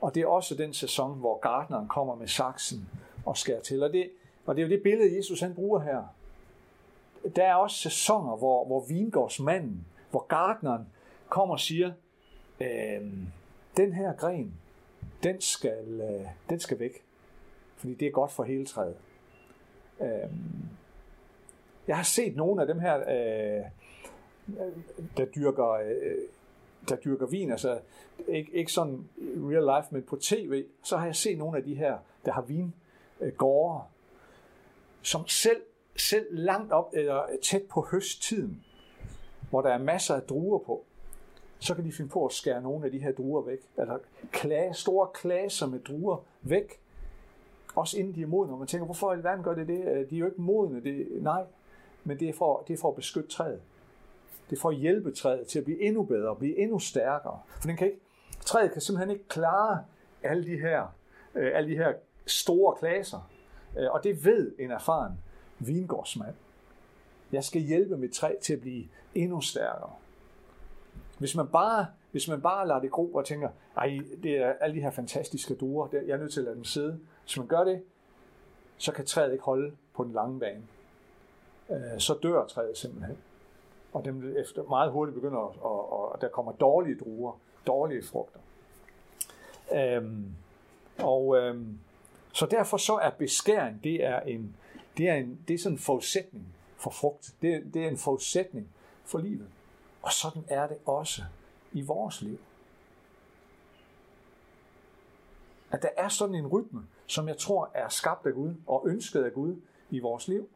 og 0.00 0.14
det 0.14 0.22
er 0.22 0.26
også 0.26 0.54
den 0.54 0.74
sæson, 0.74 1.18
hvor 1.18 1.38
gardneren 1.38 1.88
kommer 1.88 2.14
med 2.14 2.28
saksen 2.28 2.88
og 3.26 3.36
skærer 3.36 3.60
til. 3.60 3.82
Og 3.82 3.92
det, 3.92 4.10
og 4.46 4.56
det 4.56 4.62
er 4.62 4.66
jo 4.66 4.70
det 4.74 4.82
billede, 4.82 5.16
Jesus 5.16 5.40
han 5.40 5.54
bruger 5.54 5.80
her. 5.80 6.02
Der 7.36 7.44
er 7.44 7.54
også 7.54 7.76
sæsoner, 7.76 8.36
hvor, 8.36 8.66
hvor 8.66 8.84
vingårdsmanden, 8.88 9.86
hvor 10.10 10.26
gardneren 10.28 10.86
kommer 11.28 11.54
og 11.54 11.60
siger, 11.60 11.92
øhm, 12.60 13.26
den 13.76 13.92
her 13.92 14.12
gren, 14.12 14.54
den 15.22 15.40
skal, 15.40 16.00
øh, 16.00 16.26
den 16.50 16.60
skal 16.60 16.78
væk. 16.78 17.04
Fordi 17.76 17.94
det 17.94 18.08
er 18.08 18.12
godt 18.12 18.32
for 18.32 18.42
hele 18.42 18.66
træet. 18.66 18.96
Øhm, 20.00 20.68
jeg 21.88 21.96
har 21.96 22.02
set 22.02 22.36
nogle 22.36 22.60
af 22.60 22.66
dem 22.66 22.80
her, 22.80 22.98
øh, 22.98 23.64
der 25.16 25.24
dyrker, 25.24 25.70
øh, 25.70 26.16
der 26.88 26.96
dyrker 26.96 27.26
vin, 27.26 27.50
altså 27.50 27.78
ikke, 28.28 28.52
ikke 28.52 28.72
sådan 28.72 29.08
real 29.18 29.82
life, 29.82 29.94
men 29.94 30.02
på 30.02 30.16
tv, 30.16 30.64
så 30.82 30.96
har 30.96 31.06
jeg 31.06 31.16
set 31.16 31.38
nogle 31.38 31.58
af 31.58 31.64
de 31.64 31.74
her, 31.74 31.98
der 32.24 32.32
har 32.32 32.42
vingårde, 32.42 33.82
som 35.02 35.26
selv, 35.26 35.62
selv 35.96 36.26
langt 36.30 36.72
op, 36.72 36.90
eller 36.92 37.22
tæt 37.42 37.62
på 37.62 37.86
høsttiden, 37.90 38.64
hvor 39.50 39.62
der 39.62 39.70
er 39.70 39.78
masser 39.78 40.14
af 40.14 40.22
druer 40.22 40.58
på, 40.58 40.84
så 41.58 41.74
kan 41.74 41.84
de 41.84 41.92
finde 41.92 42.10
på 42.10 42.26
at 42.26 42.32
skære 42.32 42.62
nogle 42.62 42.84
af 42.84 42.90
de 42.90 42.98
her 42.98 43.12
druer 43.12 43.42
væk. 43.42 43.58
Altså, 43.76 43.82
eller 43.82 43.98
klage, 44.32 44.74
store 44.74 45.08
klaser 45.14 45.66
med 45.66 45.80
druer 45.80 46.16
væk. 46.42 46.80
Også 47.74 47.98
inden 47.98 48.14
de 48.14 48.22
er 48.22 48.26
modne. 48.26 48.52
Og 48.52 48.58
man 48.58 48.68
tænker, 48.68 48.84
hvorfor 48.84 49.12
i 49.12 49.16
alverden 49.16 49.44
gør 49.44 49.54
det 49.54 49.68
det? 49.68 50.10
De 50.10 50.16
er 50.16 50.20
jo 50.20 50.26
ikke 50.26 50.40
modne. 50.40 50.84
Det, 50.84 51.22
nej, 51.22 51.44
men 52.04 52.20
det 52.20 52.28
er, 52.28 52.32
for, 52.32 52.64
det 52.68 52.74
er 52.74 52.78
for 52.78 52.88
at 52.88 52.96
beskytte 52.96 53.28
træet. 53.28 53.60
Det 54.50 54.56
er 54.56 54.60
for 54.60 54.70
at 54.70 54.76
hjælpe 54.76 55.12
træet 55.12 55.46
til 55.46 55.58
at 55.58 55.64
blive 55.64 55.80
endnu 55.80 56.02
bedre, 56.02 56.36
blive 56.36 56.58
endnu 56.58 56.78
stærkere. 56.78 57.40
For 57.60 57.68
den 57.68 57.76
kan 57.76 57.86
ikke, 57.86 58.00
træet 58.40 58.72
kan 58.72 58.80
simpelthen 58.80 59.10
ikke 59.10 59.28
klare 59.28 59.84
alle 60.22 60.44
de 60.44 60.58
her, 60.58 60.94
øh, 61.34 61.50
alle 61.54 61.70
de 61.70 61.76
her 61.76 61.92
store 62.26 62.76
klasser. 62.76 63.30
Øh, 63.78 63.90
og 63.90 64.04
det 64.04 64.24
ved 64.24 64.52
en 64.58 64.70
erfaren 64.70 65.12
vingårdsmand. 65.58 66.34
Jeg 67.32 67.44
skal 67.44 67.62
hjælpe 67.62 67.96
mit 67.96 68.12
træ 68.12 68.34
til 68.42 68.52
at 68.52 68.60
blive 68.60 68.84
endnu 69.14 69.40
stærkere. 69.40 69.92
Hvis 71.18 71.36
man 71.36 71.48
bare, 71.48 71.86
hvis 72.10 72.28
man 72.28 72.40
bare 72.40 72.68
lader 72.68 72.80
det 72.80 72.90
gro 72.90 73.14
og 73.14 73.24
tænker, 73.24 73.48
ej, 73.76 73.98
det 74.22 74.36
er 74.36 74.52
alle 74.60 74.76
de 74.76 74.80
her 74.80 74.90
fantastiske 74.90 75.54
druer, 75.54 75.88
jeg 75.92 76.08
er 76.08 76.16
nødt 76.16 76.32
til 76.32 76.40
at 76.40 76.44
lade 76.44 76.56
dem 76.56 76.64
sidde. 76.64 77.00
Hvis 77.22 77.38
man 77.38 77.46
gør 77.46 77.64
det, 77.64 77.82
så 78.76 78.92
kan 78.92 79.06
træet 79.06 79.32
ikke 79.32 79.44
holde 79.44 79.72
på 79.94 80.04
den 80.04 80.12
lange 80.12 80.40
bane 80.40 80.62
Øh, 81.70 81.98
så 82.00 82.18
dør 82.22 82.46
træet 82.46 82.78
simpelthen. 82.78 83.18
Og 83.92 84.04
dem 84.04 84.36
efter 84.36 84.62
meget 84.62 84.92
hurtigt 84.92 85.14
begynder, 85.14 85.38
at, 85.38 85.56
og, 85.60 86.12
og 86.12 86.20
der 86.20 86.28
kommer 86.28 86.52
dårlige 86.52 86.98
druer, 86.98 87.38
dårlige 87.66 88.02
frugter. 88.02 88.40
Øhm, 89.74 90.34
og 90.98 91.36
øhm, 91.36 91.78
så 92.32 92.46
derfor 92.46 92.76
så 92.76 92.94
er 92.94 93.10
beskæring, 93.10 93.84
det 93.84 94.04
er 94.04 94.20
en, 94.20 94.56
det 94.96 95.08
er 95.08 95.14
en, 95.14 95.38
det 95.48 95.54
er 95.54 95.58
sådan 95.58 95.74
en 95.74 95.78
forudsætning 95.78 96.46
for 96.76 96.90
frugt. 96.90 97.34
Det, 97.42 97.74
det 97.74 97.84
er 97.84 97.88
en 97.88 97.96
forudsætning 97.96 98.68
for 99.04 99.18
livet. 99.18 99.48
Og 100.02 100.12
sådan 100.12 100.44
er 100.48 100.66
det 100.66 100.76
også 100.86 101.22
i 101.72 101.82
vores 101.82 102.22
liv. 102.22 102.38
At 105.70 105.82
der 105.82 105.88
er 105.96 106.08
sådan 106.08 106.34
en 106.34 106.46
rytme, 106.46 106.86
som 107.06 107.28
jeg 107.28 107.38
tror 107.38 107.70
er 107.74 107.88
skabt 107.88 108.26
af 108.26 108.32
Gud 108.32 108.54
og 108.66 108.82
ønsket 108.86 109.24
af 109.24 109.32
Gud 109.32 109.56
i 109.90 109.98
vores 109.98 110.28
liv 110.28 110.48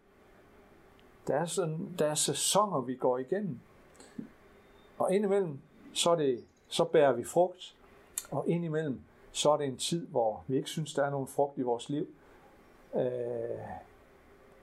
der 1.28 1.36
er, 1.36 1.46
sådan, 1.46 1.94
der 1.98 2.06
er 2.06 2.14
sæsoner, 2.14 2.80
vi 2.80 2.94
går 2.94 3.18
igennem. 3.18 3.58
Og 4.98 5.14
indimellem, 5.14 5.58
så, 5.92 6.10
er 6.10 6.16
det, 6.16 6.44
så 6.68 6.84
bærer 6.84 7.12
vi 7.12 7.24
frugt. 7.24 7.74
Og 8.30 8.48
indimellem, 8.48 9.00
så 9.32 9.50
er 9.50 9.56
det 9.56 9.66
en 9.66 9.76
tid, 9.76 10.06
hvor 10.06 10.44
vi 10.46 10.56
ikke 10.56 10.68
synes, 10.68 10.94
der 10.94 11.04
er 11.04 11.10
nogen 11.10 11.26
frugt 11.26 11.58
i 11.58 11.62
vores 11.62 11.88
liv. 11.88 12.06
Øh, 12.94 13.02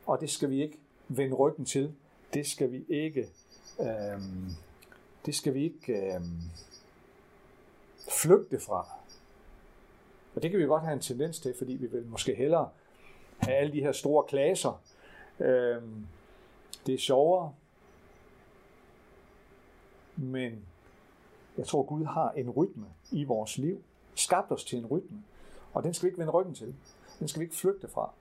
og 0.06 0.22
det 0.22 0.30
skal 0.30 0.50
vi 0.50 0.64
ikke 0.64 0.80
vende 1.08 1.36
ryggen 1.36 1.66
til. 1.66 1.94
Det 2.34 2.48
skal 2.48 2.72
vi 2.72 2.86
ikke, 2.90 3.30
øh, 3.80 4.22
det 5.26 5.36
skal 5.36 5.54
vi 5.54 5.64
ikke 5.64 5.94
øh, 5.94 6.22
flygte 8.10 8.60
fra. 8.60 8.88
Og 10.36 10.44
det 10.44 10.52
kan 10.52 10.60
vi 10.60 10.66
godt 10.66 10.84
have 10.84 10.94
en 10.94 11.00
tendens 11.00 11.40
til, 11.40 11.54
fordi 11.58 11.74
vi 11.74 11.88
vil 11.88 12.06
måske 12.06 12.36
hellere 12.36 12.70
have 13.38 13.58
alle 13.58 13.74
de 13.74 13.82
her 13.82 13.92
store 13.92 14.24
klasser. 14.28 14.82
Øh, 15.40 15.82
det 16.86 16.94
er 16.94 17.00
sjovere. 17.00 17.54
Men 20.16 20.66
jeg 21.58 21.68
tror, 21.68 21.84
Gud 21.84 22.06
har 22.06 22.32
en 22.32 22.50
rytme 22.50 22.88
i 23.12 23.24
vores 23.24 23.58
liv. 23.58 23.84
Skabt 24.16 24.52
os 24.52 24.64
til 24.64 24.80
en 24.80 24.86
rytme. 24.86 25.24
Og 25.74 25.84
den 25.84 25.94
skal 25.94 26.06
vi 26.06 26.08
ikke 26.08 26.20
vende 26.20 26.32
ryggen 26.32 26.56
til. 26.56 26.76
Den 27.20 27.28
skal 27.28 27.40
vi 27.40 27.46
ikke 27.46 27.56
flygte 27.56 27.88
fra. 27.88 28.12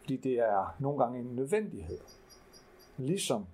Fordi 0.00 0.16
det 0.16 0.32
er 0.32 0.76
nogle 0.78 0.98
gange 1.04 1.20
en 1.20 1.36
nødvendighed. 1.36 1.98
Ligesom 2.96 3.46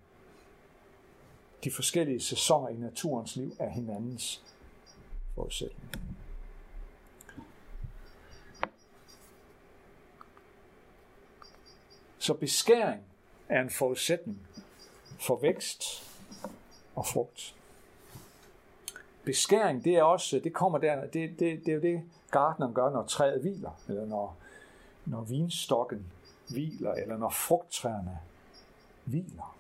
de 1.65 1.71
forskellige 1.71 2.21
sæsoner 2.21 2.69
i 2.69 2.77
naturens 2.77 3.37
liv 3.37 3.57
er 3.59 3.69
hinandens 3.69 4.45
forudsætning. 5.35 5.91
Så 12.19 12.35
beskæring 12.35 13.10
er 13.51 13.61
en 13.61 13.71
forudsætning 13.71 14.39
for 15.21 15.37
vækst 15.37 15.83
og 16.95 17.07
frugt. 17.07 17.55
Beskæring, 19.25 19.85
det 19.85 19.97
er 19.97 20.03
også, 20.03 20.41
det 20.45 20.53
kommer 20.53 20.79
der, 20.79 21.01
det, 21.01 21.31
det, 21.39 21.39
det 21.39 21.69
er 21.69 21.75
jo 21.75 21.81
det, 21.81 22.03
gardneren 22.31 22.75
gør, 22.75 22.91
når 22.91 23.05
træet 23.05 23.41
hviler, 23.41 23.71
eller 23.89 24.07
når, 24.07 24.37
når 25.05 25.21
vinstokken 25.21 26.07
hviler, 26.49 26.93
eller 26.93 27.17
når 27.17 27.31
frugttræerne 27.31 28.19
hviler. 29.05 29.57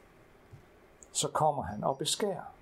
Så 1.12 1.28
kommer 1.28 1.62
han 1.62 1.84
og 1.84 1.98
beskærer. 1.98 2.54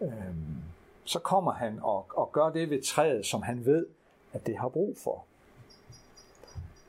Øhm, 0.00 0.62
så 1.04 1.18
kommer 1.18 1.52
han 1.52 1.78
og, 1.82 2.06
og 2.16 2.32
gør 2.32 2.50
det 2.50 2.70
ved 2.70 2.82
træet, 2.82 3.26
som 3.26 3.42
han 3.42 3.64
ved, 3.64 3.86
at 4.32 4.46
det 4.46 4.58
har 4.58 4.68
brug 4.68 4.96
for. 5.04 5.24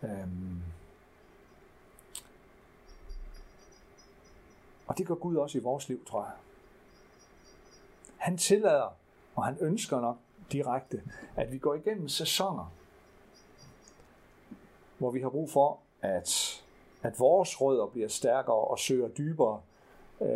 Øhm, 0.03 0.61
og 4.87 4.97
det 4.97 5.07
gør 5.07 5.15
Gud 5.15 5.35
også 5.35 5.57
i 5.57 5.61
vores 5.61 5.89
liv, 5.89 6.05
tror 6.05 6.23
jeg. 6.23 6.33
Han 8.17 8.37
tillader, 8.37 8.95
og 9.35 9.45
han 9.45 9.57
ønsker 9.61 10.01
nok 10.01 10.17
direkte, 10.51 11.01
at 11.35 11.51
vi 11.51 11.57
går 11.57 11.73
igennem 11.75 12.09
sæsoner, 12.09 12.71
hvor 14.97 15.11
vi 15.11 15.21
har 15.21 15.29
brug 15.29 15.49
for, 15.49 15.79
at, 16.01 16.61
at 17.03 17.19
vores 17.19 17.61
rødder 17.61 17.85
bliver 17.85 18.07
stærkere 18.07 18.55
og 18.55 18.79
søger 18.79 19.07
dybere, 19.07 19.61
øh, 20.21 20.27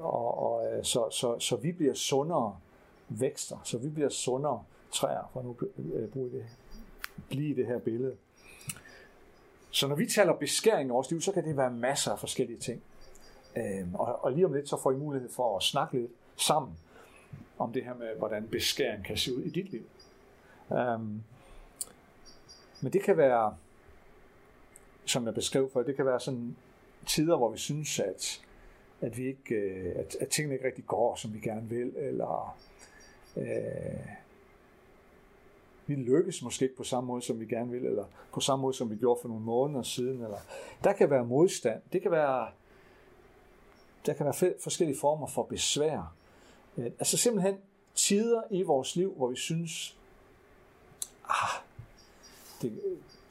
og, 0.00 0.38
og, 0.38 0.66
øh, 0.66 0.84
så, 0.84 1.10
så, 1.10 1.38
så 1.38 1.56
vi 1.56 1.72
bliver 1.72 1.94
sundere 1.94 2.56
vækster, 3.08 3.56
så 3.64 3.78
vi 3.78 3.88
bliver 3.88 4.08
sundere 4.08 4.64
træer, 4.92 5.30
for 5.32 5.42
nu 5.42 5.56
øh, 5.94 6.08
bruge 6.08 6.30
det, 6.30 6.46
blive 7.28 7.56
det 7.56 7.66
her 7.66 7.78
billede. 7.78 8.16
Så 9.70 9.88
når 9.88 9.96
vi 9.96 10.06
taler 10.06 10.32
beskæring 10.32 10.88
i 10.88 10.92
vores 10.92 11.10
liv, 11.10 11.20
så 11.20 11.32
kan 11.32 11.44
det 11.44 11.56
være 11.56 11.70
masser 11.70 12.12
af 12.12 12.18
forskellige 12.18 12.58
ting. 12.58 12.82
Øh, 13.56 13.94
og, 13.94 14.24
og 14.24 14.32
lige 14.32 14.46
om 14.46 14.52
lidt, 14.52 14.68
så 14.68 14.76
får 14.82 14.92
I 14.92 14.96
mulighed 14.96 15.30
for 15.30 15.56
at 15.56 15.62
snakke 15.62 15.98
lidt 15.98 16.10
sammen 16.36 16.72
om 17.58 17.72
det 17.72 17.84
her 17.84 17.94
med, 17.94 18.16
hvordan 18.18 18.48
beskæring 18.48 19.04
kan 19.04 19.16
se 19.16 19.36
ud 19.36 19.42
i 19.42 19.50
dit 19.50 19.70
liv. 19.70 19.82
Um, 20.68 21.22
men 22.80 22.92
det 22.92 23.02
kan 23.02 23.16
være, 23.16 23.56
som 25.04 25.26
jeg 25.26 25.34
beskrev 25.34 25.70
før, 25.70 25.82
det 25.82 25.96
kan 25.96 26.06
være 26.06 26.20
sådan 26.20 26.56
tider, 27.06 27.36
hvor 27.36 27.50
vi 27.50 27.58
synes, 27.58 28.00
at, 28.00 28.42
at, 29.00 29.16
vi 29.16 29.26
ikke, 29.26 29.54
øh, 29.54 29.92
at, 29.96 30.16
at 30.20 30.28
tingene 30.28 30.54
ikke 30.54 30.66
rigtig 30.66 30.86
går, 30.86 31.16
som 31.16 31.34
vi 31.34 31.40
gerne 31.40 31.68
vil, 31.68 31.92
eller 31.96 32.56
øh, 33.36 33.44
vi 35.86 35.94
lykkes 35.94 36.42
måske 36.42 36.62
ikke 36.62 36.76
på 36.76 36.84
samme 36.84 37.06
måde, 37.06 37.22
som 37.22 37.40
vi 37.40 37.46
gerne 37.46 37.70
vil, 37.70 37.86
eller 37.86 38.04
på 38.32 38.40
samme 38.40 38.62
måde, 38.62 38.74
som 38.74 38.90
vi 38.90 38.96
gjorde 38.96 39.20
for 39.22 39.28
nogle 39.28 39.44
måneder 39.44 39.82
siden. 39.82 40.22
Eller, 40.22 40.38
der 40.84 40.92
kan 40.92 41.10
være 41.10 41.24
modstand. 41.24 41.82
Det 41.92 42.02
kan 42.02 42.10
være, 42.10 42.48
der 44.06 44.12
kan 44.12 44.26
være 44.26 44.54
forskellige 44.62 44.98
former 44.98 45.26
for 45.26 45.42
besvær. 45.42 46.14
Øh, 46.76 46.84
altså 46.86 47.16
simpelthen 47.16 47.58
tider 47.94 48.42
i 48.50 48.62
vores 48.62 48.96
liv, 48.96 49.14
hvor 49.16 49.28
vi 49.28 49.36
synes, 49.36 49.96
ah, 51.28 51.62
det, 52.62 52.80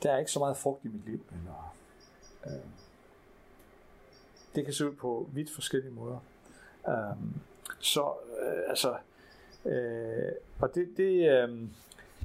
der 0.03 0.11
er 0.11 0.17
ikke 0.17 0.31
så 0.31 0.39
meget 0.39 0.57
frugt 0.57 0.85
i 0.85 0.87
mit 0.87 1.05
liv. 1.05 1.25
Eller, 1.31 1.75
øh, 2.45 2.65
det 4.55 4.65
kan 4.65 4.73
se 4.73 4.89
ud 4.89 4.95
på 4.95 5.29
vidt 5.33 5.51
forskellige 5.51 5.93
måder. 5.93 6.19
Øh, 6.87 7.17
så 7.79 8.13
øh, 8.41 8.69
altså, 8.69 8.95
øh, 9.65 10.31
og 10.59 10.75
det, 10.75 10.87
det, 10.97 11.29
øh, 11.29 11.67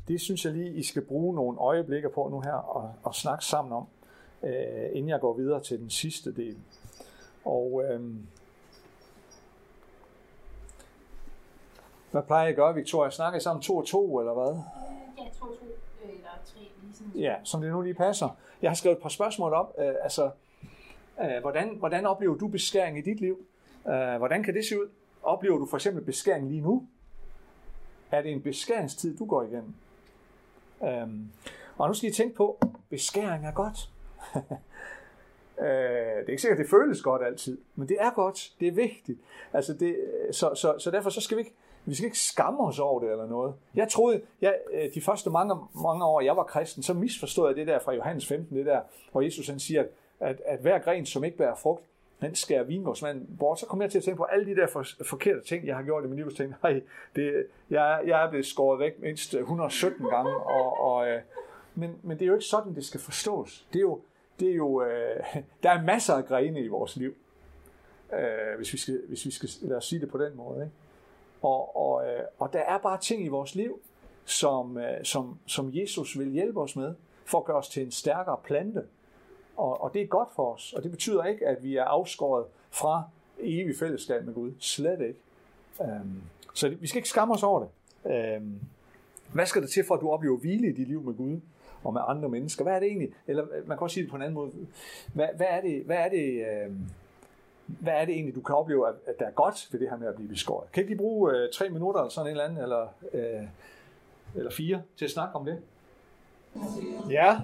det 0.09 0.21
synes 0.21 0.45
jeg 0.45 0.53
lige, 0.53 0.75
I 0.75 0.83
skal 0.83 1.03
bruge 1.03 1.35
nogle 1.35 1.59
øjeblikke 1.59 2.09
på 2.09 2.29
nu 2.29 2.41
her 2.41 2.53
og, 2.53 2.95
og 3.03 3.15
snakke 3.15 3.45
sammen 3.45 3.73
om, 3.73 3.87
øh, 4.43 4.89
inden 4.93 5.09
jeg 5.09 5.21
går 5.21 5.35
videre 5.35 5.63
til 5.63 5.79
den 5.79 5.91
sidste 5.91 6.35
del. 6.35 6.57
Og 7.45 7.85
øh, 7.85 8.15
Hvad 12.11 12.23
plejer 12.23 12.47
I 12.47 12.51
at 12.51 12.57
gøre, 12.57 12.75
Victoria? 12.75 13.11
Snakker 13.11 13.39
I 13.39 13.43
sammen 13.43 13.63
to 13.63 13.77
og 13.77 13.87
to, 13.87 14.21
eller 14.21 14.35
hvad? 14.35 14.63
Ja, 15.19 15.23
to 15.39 15.45
og 15.45 15.59
to, 15.59 15.65
øh, 16.05 16.11
eller 16.11 16.29
tre. 16.45 16.61
Ligesom. 16.83 17.07
Ja, 17.15 17.35
som 17.45 17.61
det 17.61 17.71
nu 17.71 17.81
lige 17.81 17.95
passer. 17.95 18.29
Jeg 18.63 18.71
har 18.71 18.75
skrevet 18.75 18.97
et 18.97 19.03
par 19.03 19.09
spørgsmål 19.09 19.53
op. 19.53 19.75
Øh, 19.79 19.95
altså, 20.03 20.31
øh, 21.21 21.41
hvordan, 21.41 21.77
hvordan 21.79 22.07
oplever 22.07 22.35
du 22.35 22.49
beskæring 22.49 22.99
i 22.99 23.01
dit 23.01 23.21
liv? 23.21 23.39
Øh, 23.89 24.17
hvordan 24.17 24.43
kan 24.43 24.55
det 24.55 24.65
se 24.65 24.81
ud? 24.81 24.89
Oplever 25.23 25.59
du 25.59 25.67
for 25.67 25.77
eksempel 25.77 26.05
beskæring 26.05 26.49
lige 26.49 26.61
nu? 26.61 26.87
Er 28.11 28.23
det 28.23 28.33
en 28.33 28.43
beskæringstid, 28.43 29.17
du 29.17 29.25
går 29.25 29.43
igennem? 29.43 29.75
Øhm, 30.83 31.31
og 31.79 31.89
nu 31.89 31.95
skal 31.95 32.11
I 32.11 32.13
tænke 32.13 32.37
på, 32.37 32.59
beskæring 32.91 33.47
er 33.47 33.53
godt. 33.53 33.91
Øh, 35.61 35.67
det 35.67 36.27
er 36.27 36.29
ikke 36.29 36.43
sikkert, 36.43 36.59
at 36.59 36.65
det 36.65 36.71
føles 36.71 37.03
godt 37.03 37.23
altid, 37.23 37.59
men 37.75 37.89
det 37.89 37.97
er 38.01 38.11
godt. 38.11 38.53
Det 38.61 38.69
er 38.69 38.73
vigtigt. 38.73 39.19
Altså 39.53 39.73
det, 39.75 39.97
så, 40.31 40.55
så, 40.55 40.75
så 40.79 40.91
derfor 40.91 41.11
så 41.11 41.21
skal 41.21 41.37
vi 41.37 41.41
ikke 41.41 41.55
vi 41.89 41.95
skal 41.95 42.05
ikke 42.05 42.19
skamme 42.19 42.61
os 42.61 42.79
over 42.79 43.01
det 43.01 43.11
eller 43.11 43.27
noget. 43.27 43.55
Jeg 43.75 43.89
troede, 43.89 44.21
jeg, 44.41 44.59
øh, 44.73 44.95
de 44.95 45.01
første 45.01 45.31
mange, 45.31 45.55
mange 45.83 46.05
år, 46.05 46.21
jeg 46.21 46.37
var 46.37 46.43
kristen, 46.43 46.83
så 46.83 46.95
misforstod 46.95 47.49
jeg 47.49 47.57
det 47.57 47.67
der 47.67 47.79
fra 47.79 47.93
Johannes 47.93 48.27
15, 48.27 48.57
det 48.57 48.67
der, 48.67 48.81
hvor 49.13 49.21
Jesus 49.21 49.49
han 49.49 49.61
siger, 49.61 49.85
at, 50.21 50.41
at 50.45 50.59
hver 50.61 50.79
gren, 50.79 51.07
som 51.07 51.25
ikke 51.25 51.37
bærer 51.37 51.55
frugt, 51.55 51.83
den 52.21 52.35
skærer 52.35 52.63
vingårdsmanden 52.63 53.37
bort. 53.39 53.61
Så 53.61 53.67
kom 53.67 53.83
jeg 53.83 53.91
til 53.91 53.99
at 53.99 54.05
tænke 54.05 54.17
på 54.17 54.25
alle 54.25 54.47
de 54.47 54.57
der 54.57 54.67
for, 54.67 54.85
forkerte 55.05 55.41
ting, 55.41 55.67
jeg 55.67 55.77
har 55.77 55.83
gjort 55.83 56.05
i 56.05 56.07
min 56.07 56.17
liv. 56.17 56.27
Og 56.27 56.35
tænkte, 56.35 56.57
nej, 56.63 56.83
det, 57.17 57.47
jeg, 57.71 58.03
jeg 58.07 58.25
er 58.25 58.31
blevet 58.31 58.47
skåret 58.47 58.81
væk 58.81 59.01
mindst 59.01 59.35
117 59.35 60.07
gange. 60.07 60.37
Og, 60.37 60.81
og, 60.81 61.09
øh, 61.09 61.21
men, 61.75 61.97
men 62.03 62.19
det 62.19 62.23
er 62.23 62.27
jo 62.27 62.35
ikke 62.35 62.47
sådan, 62.47 62.75
det 62.75 62.85
skal 62.85 63.01
forstås. 63.01 63.67
Det 63.73 63.79
er 63.79 63.83
jo, 63.83 64.01
det 64.41 64.51
er 64.51 64.55
jo 64.55 64.83
øh, 64.83 65.25
der 65.63 65.71
er 65.71 65.83
masser 65.83 66.15
af 66.15 66.25
grene 66.25 66.61
i 66.61 66.69
vores 66.69 66.97
liv. 66.97 67.15
Øh, 68.13 68.57
hvis, 68.57 68.73
vi 68.73 68.79
skal, 68.79 69.03
hvis 69.09 69.27
vi 69.27 69.31
skal 69.31 69.49
lad 69.63 69.77
os 69.77 69.85
sige 69.85 70.01
det 70.01 70.11
på 70.11 70.19
den 70.19 70.37
måde. 70.37 70.65
Ikke? 70.65 70.75
Og, 71.43 71.77
og, 71.77 72.07
øh, 72.09 72.23
og 72.39 72.53
der 72.53 72.59
er 72.59 72.79
bare 72.79 72.99
ting 73.01 73.25
i 73.25 73.29
vores 73.29 73.55
liv, 73.55 73.81
som, 74.25 74.79
øh, 74.79 75.05
som, 75.05 75.39
som 75.47 75.71
Jesus 75.73 76.19
vil 76.19 76.31
hjælpe 76.31 76.61
os 76.61 76.77
med, 76.77 76.95
for 77.25 77.39
at 77.39 77.45
gøre 77.45 77.57
os 77.57 77.69
til 77.69 77.83
en 77.83 77.91
stærkere 77.91 78.37
plante. 78.45 78.83
Og, 79.57 79.83
og 79.83 79.95
det 79.95 80.03
er 80.03 80.07
godt 80.07 80.29
for 80.37 80.55
os, 80.55 80.73
og 80.73 80.83
det 80.83 80.91
betyder 80.91 81.25
ikke, 81.25 81.47
at 81.47 81.63
vi 81.63 81.77
er 81.77 81.85
afskåret 81.85 82.45
fra 82.71 83.03
evig 83.41 83.77
fællesskab 83.79 84.25
med 84.25 84.35
Gud. 84.35 84.53
Slet 84.59 85.01
ikke. 85.01 85.21
Øhm, 85.83 86.23
så 86.55 86.69
vi 86.69 86.87
skal 86.87 86.99
ikke 86.99 87.09
skamme 87.09 87.35
os 87.35 87.43
over 87.43 87.61
det. 87.61 87.69
Øhm, 88.13 88.61
hvad 89.33 89.47
skal 89.47 89.63
der 89.63 89.69
til 89.69 89.85
for, 89.87 89.95
at 89.95 90.01
du 90.01 90.11
oplever 90.11 90.37
hvile 90.37 90.69
i 90.69 90.73
dit 90.73 90.89
liv 90.89 91.03
med 91.03 91.15
Gud 91.15 91.41
og 91.85 91.93
med 91.93 92.01
andre 92.07 92.29
mennesker? 92.29 92.65
Hvad 92.65 92.75
er 92.75 92.79
det 92.79 92.89
egentlig? 92.89 93.11
Eller 93.27 93.45
øh, 93.45 93.69
man 93.69 93.79
kan 93.79 93.85
også 93.85 93.95
sige 93.95 94.03
det 94.03 94.11
på 94.11 94.17
en 94.17 94.23
anden 94.23 94.35
måde. 94.35 94.53
Hvad, 95.15 95.29
hvad 95.37 95.47
er 95.51 95.61
det, 95.61 95.83
hvad 95.85 95.97
er 95.97 96.09
det 96.09 96.47
øhm, 96.47 96.81
hvad 97.69 97.93
er 97.93 98.05
det 98.05 98.15
egentlig, 98.15 98.35
du 98.35 98.41
kan 98.41 98.55
opleve, 98.55 98.89
at 98.89 99.19
der 99.19 99.27
er 99.27 99.31
godt 99.31 99.69
ved 99.71 99.81
det 99.81 99.91
her 99.91 99.97
med 99.97 100.09
at 100.09 100.15
blive 100.15 100.29
beskåret? 100.29 100.73
Kan 100.73 100.81
ikke 100.81 100.91
lige 100.91 100.99
bruge 100.99 101.37
øh, 101.37 101.49
tre 101.55 101.69
minutter 101.69 102.01
eller 102.01 102.11
sådan 102.11 102.27
en 102.27 102.31
eller 102.31 102.45
anden, 102.45 102.63
eller, 102.63 102.87
øh, 103.13 103.43
eller 104.35 104.51
fire, 104.51 104.83
til 104.97 105.05
at 105.05 105.11
snakke 105.11 105.37
om 105.37 105.45
det? 105.45 105.59
Ja. 107.11 107.41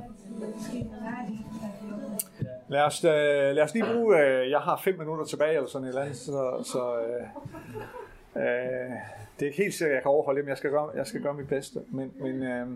Lad 2.68 2.82
os, 2.82 3.04
øh, 3.04 3.10
lad 3.54 3.60
os 3.60 3.74
lige 3.74 3.84
bruge, 3.94 4.18
øh, 4.18 4.50
jeg 4.50 4.60
har 4.60 4.80
fem 4.84 4.98
minutter 4.98 5.24
tilbage, 5.24 5.54
eller 5.54 5.68
sådan 5.68 5.84
et 5.84 5.88
eller 5.88 6.02
andet, 6.02 6.16
så, 6.16 6.62
så 6.64 6.98
øh, 7.00 7.22
øh, 8.42 8.90
det 9.38 9.42
er 9.42 9.46
ikke 9.46 9.62
helt 9.62 9.74
sikkert, 9.74 9.90
at 9.90 9.94
jeg 9.94 10.02
kan 10.02 10.10
overholde 10.10 10.36
det, 10.38 10.44
men 10.44 10.48
jeg 10.48 10.58
skal 10.58 10.70
gøre, 10.70 10.90
jeg 10.94 11.06
skal 11.06 11.22
gøre 11.22 11.34
mit 11.34 11.48
bedste. 11.48 11.80
Men, 11.88 12.12
men 12.20 12.42
øh, 12.42 12.66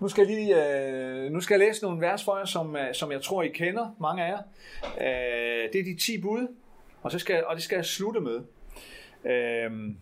nu 0.00 0.08
skal 0.08 0.26
jeg 0.26 0.36
lige 0.36 0.78
øh, 1.26 1.32
nu 1.32 1.40
skal 1.40 1.54
jeg 1.54 1.68
læse 1.68 1.82
nogle 1.82 2.00
vers 2.00 2.24
for 2.24 2.38
jer, 2.38 2.44
som, 2.44 2.76
øh, 2.76 2.94
som 2.94 3.12
jeg 3.12 3.22
tror, 3.22 3.42
I 3.42 3.48
kender, 3.48 3.96
mange 4.00 4.24
af 4.24 4.30
jer. 4.30 4.42
Øh, 5.00 5.72
det 5.72 5.80
er 5.80 5.84
de 5.84 5.96
10 5.96 6.20
bud, 6.20 6.48
og, 7.02 7.12
så 7.12 7.18
skal, 7.18 7.44
og 7.44 7.54
det 7.54 7.62
skal 7.62 7.76
jeg 7.76 7.84
slutte 7.84 8.20
med. 8.20 8.40
Øh, 9.24 9.94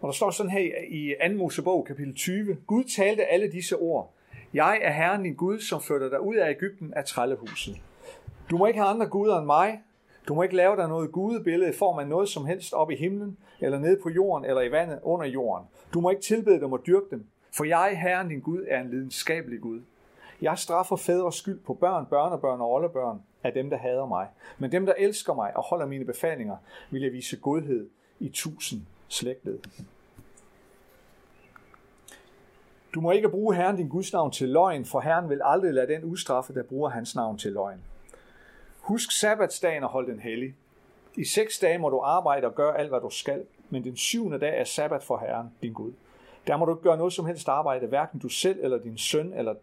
og 0.00 0.06
der 0.06 0.12
står 0.12 0.30
sådan 0.30 0.52
her 0.52 0.74
i 0.88 1.14
2. 1.28 1.34
Mosebog, 1.36 1.84
kapitel 1.84 2.14
20. 2.14 2.56
Gud 2.66 2.84
talte 2.84 3.24
alle 3.24 3.52
disse 3.52 3.76
ord. 3.76 4.14
Jeg 4.54 4.78
er 4.82 4.92
Herren 4.92 5.22
din 5.22 5.34
Gud, 5.34 5.60
som 5.60 5.82
førte 5.82 6.10
dig 6.10 6.20
ud 6.20 6.36
af 6.36 6.50
Ægypten 6.50 6.94
af 6.94 7.04
trællehuset. 7.04 7.76
Du 8.50 8.56
må 8.58 8.66
ikke 8.66 8.78
have 8.78 8.90
andre 8.90 9.06
guder 9.06 9.38
end 9.38 9.46
mig. 9.46 9.80
Du 10.28 10.34
må 10.34 10.42
ikke 10.42 10.56
lave 10.56 10.76
dig 10.76 10.88
noget 10.88 11.12
gudebillede 11.12 11.70
i 11.70 11.74
form 11.74 11.98
af 11.98 12.06
noget 12.06 12.28
som 12.28 12.46
helst 12.46 12.72
op 12.72 12.90
i 12.90 12.96
himlen, 12.96 13.38
eller 13.60 13.78
nede 13.78 13.98
på 14.02 14.10
jorden, 14.10 14.44
eller 14.44 14.62
i 14.62 14.70
vandet 14.70 14.98
under 15.02 15.26
jorden. 15.26 15.66
Du 15.94 16.00
må 16.00 16.10
ikke 16.10 16.22
tilbede 16.22 16.60
dem 16.60 16.72
og 16.72 16.82
dyrke 16.86 17.06
dem, 17.10 17.26
for 17.52 17.64
jeg, 17.64 17.98
Herren 18.00 18.28
din 18.28 18.40
Gud, 18.40 18.64
er 18.68 18.80
en 18.80 18.90
lidenskabelig 18.90 19.60
Gud. 19.60 19.80
Jeg 20.42 20.58
straffer 20.58 20.96
fædres 20.96 21.34
skyld 21.34 21.60
på 21.60 21.74
børn, 21.74 22.06
børnebørn 22.06 22.60
og 22.60 22.72
oldebørn 22.72 23.22
af 23.42 23.52
dem, 23.52 23.70
der 23.70 23.76
hader 23.76 24.06
mig. 24.06 24.28
Men 24.58 24.72
dem, 24.72 24.86
der 24.86 24.94
elsker 24.98 25.34
mig 25.34 25.56
og 25.56 25.62
holder 25.62 25.86
mine 25.86 26.04
befalinger, 26.04 26.56
vil 26.90 27.02
jeg 27.02 27.12
vise 27.12 27.36
godhed 27.36 27.88
i 28.18 28.28
tusind 28.28 28.80
slægtled. 29.08 29.58
Du 32.94 33.00
må 33.00 33.10
ikke 33.10 33.28
bruge 33.28 33.54
Herren 33.54 33.76
din 33.76 33.88
Guds 33.88 34.12
navn 34.12 34.30
til 34.30 34.48
løgn, 34.48 34.84
for 34.84 35.00
Herren 35.00 35.28
vil 35.28 35.40
aldrig 35.44 35.74
lade 35.74 35.92
den 35.92 36.04
ustraffe, 36.04 36.54
der 36.54 36.62
bruger 36.62 36.90
hans 36.90 37.14
navn 37.14 37.38
til 37.38 37.52
løgn. 37.52 37.82
Husk 38.80 39.12
sabbatsdagen 39.12 39.84
og 39.84 39.90
hold 39.90 40.06
den 40.06 40.20
hellig. 40.20 40.54
I 41.14 41.24
seks 41.24 41.58
dage 41.58 41.78
må 41.78 41.88
du 41.88 42.00
arbejde 42.00 42.46
og 42.46 42.54
gøre 42.54 42.78
alt, 42.78 42.88
hvad 42.88 43.00
du 43.00 43.10
skal, 43.10 43.44
men 43.70 43.84
den 43.84 43.96
syvende 43.96 44.38
dag 44.38 44.60
er 44.60 44.64
sabbat 44.64 45.02
for 45.02 45.18
Herren, 45.18 45.46
din 45.62 45.72
Gud. 45.72 45.92
Der 46.48 46.56
må 46.56 46.64
du 46.64 46.72
ikke 46.72 46.82
gøre 46.82 46.96
noget 46.96 47.12
som 47.12 47.26
helst 47.26 47.48
arbejde, 47.48 47.86
hverken 47.86 48.20
du 48.20 48.28
selv 48.28 48.58
eller 48.62 48.78
din 48.78 48.98
søn 48.98 49.32
eller 49.32 49.54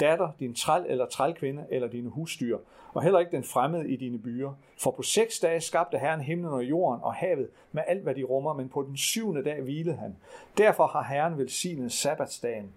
datter, 0.00 0.30
din 0.40 0.54
træl 0.54 0.84
eller 0.86 1.06
trælkvinde 1.06 1.66
eller 1.70 1.88
dine 1.88 2.10
husdyr, 2.10 2.58
og 2.94 3.02
heller 3.02 3.20
ikke 3.20 3.32
den 3.32 3.44
fremmede 3.44 3.90
i 3.90 3.96
dine 3.96 4.18
byer. 4.18 4.52
For 4.78 4.90
på 4.90 5.02
seks 5.02 5.40
dage 5.40 5.60
skabte 5.60 5.98
Herren 5.98 6.20
himlen 6.20 6.52
og 6.52 6.64
jorden 6.64 7.02
og 7.02 7.14
havet 7.14 7.48
med 7.72 7.82
alt, 7.86 8.02
hvad 8.02 8.14
de 8.14 8.22
rummer, 8.22 8.52
men 8.52 8.68
på 8.68 8.82
den 8.82 8.96
syvende 8.96 9.44
dag 9.44 9.62
hvilede 9.62 9.96
han. 9.96 10.16
Derfor 10.58 10.86
har 10.86 11.02
Herren 11.02 11.38
velsignet 11.38 11.92
sabbatsdagen 11.92 12.72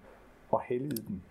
og 0.51 0.61
helliget 0.61 1.07
den. 1.07 1.23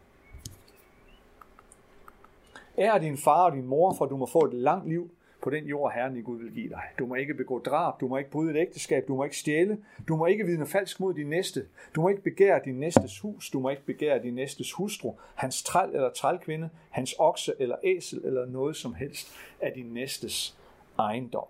Ær 2.79 2.99
din 2.99 3.17
far 3.17 3.45
og 3.45 3.53
din 3.53 3.67
mor, 3.67 3.95
for 3.95 4.07
du 4.07 4.17
må 4.17 4.27
få 4.27 4.45
et 4.45 4.55
langt 4.55 4.89
liv 4.89 5.11
på 5.43 5.51
den 5.51 5.65
jord, 5.65 5.93
Herren 5.93 6.17
i 6.17 6.21
Gud 6.21 6.39
vil 6.39 6.53
give 6.53 6.69
dig. 6.69 6.83
Du 6.99 7.07
må 7.07 7.15
ikke 7.15 7.35
begå 7.35 7.59
drab, 7.59 8.01
du 8.01 8.09
må 8.09 8.17
ikke 8.17 8.31
bryde 8.31 8.51
et 8.51 8.57
ægteskab, 8.57 9.09
du 9.09 9.17
må 9.17 9.25
ikke 9.25 9.37
stjæle, 9.37 9.79
du 10.09 10.17
må 10.17 10.27
ikke 10.27 10.45
vidne 10.45 10.67
falsk 10.67 11.01
mod 11.01 11.15
din 11.15 11.27
næste, 11.27 11.67
du 11.95 12.01
må 12.01 12.09
ikke 12.09 12.23
begære 12.23 12.61
din 12.65 12.75
næstes 12.75 13.21
hus, 13.21 13.51
du 13.51 13.61
må 13.61 13.69
ikke 13.69 13.85
begære 13.85 14.23
din 14.23 14.35
næstes 14.35 14.73
hustru, 14.73 15.15
hans 15.35 15.63
træl 15.63 15.89
eller 15.89 16.11
trælkvinde, 16.11 16.71
hans 16.91 17.15
okse 17.19 17.53
eller 17.59 17.77
æsel 17.85 18.21
eller 18.25 18.47
noget 18.47 18.77
som 18.77 18.95
helst 18.95 19.35
af 19.61 19.73
din 19.73 19.87
næstes 19.87 20.59
ejendom. 20.99 21.47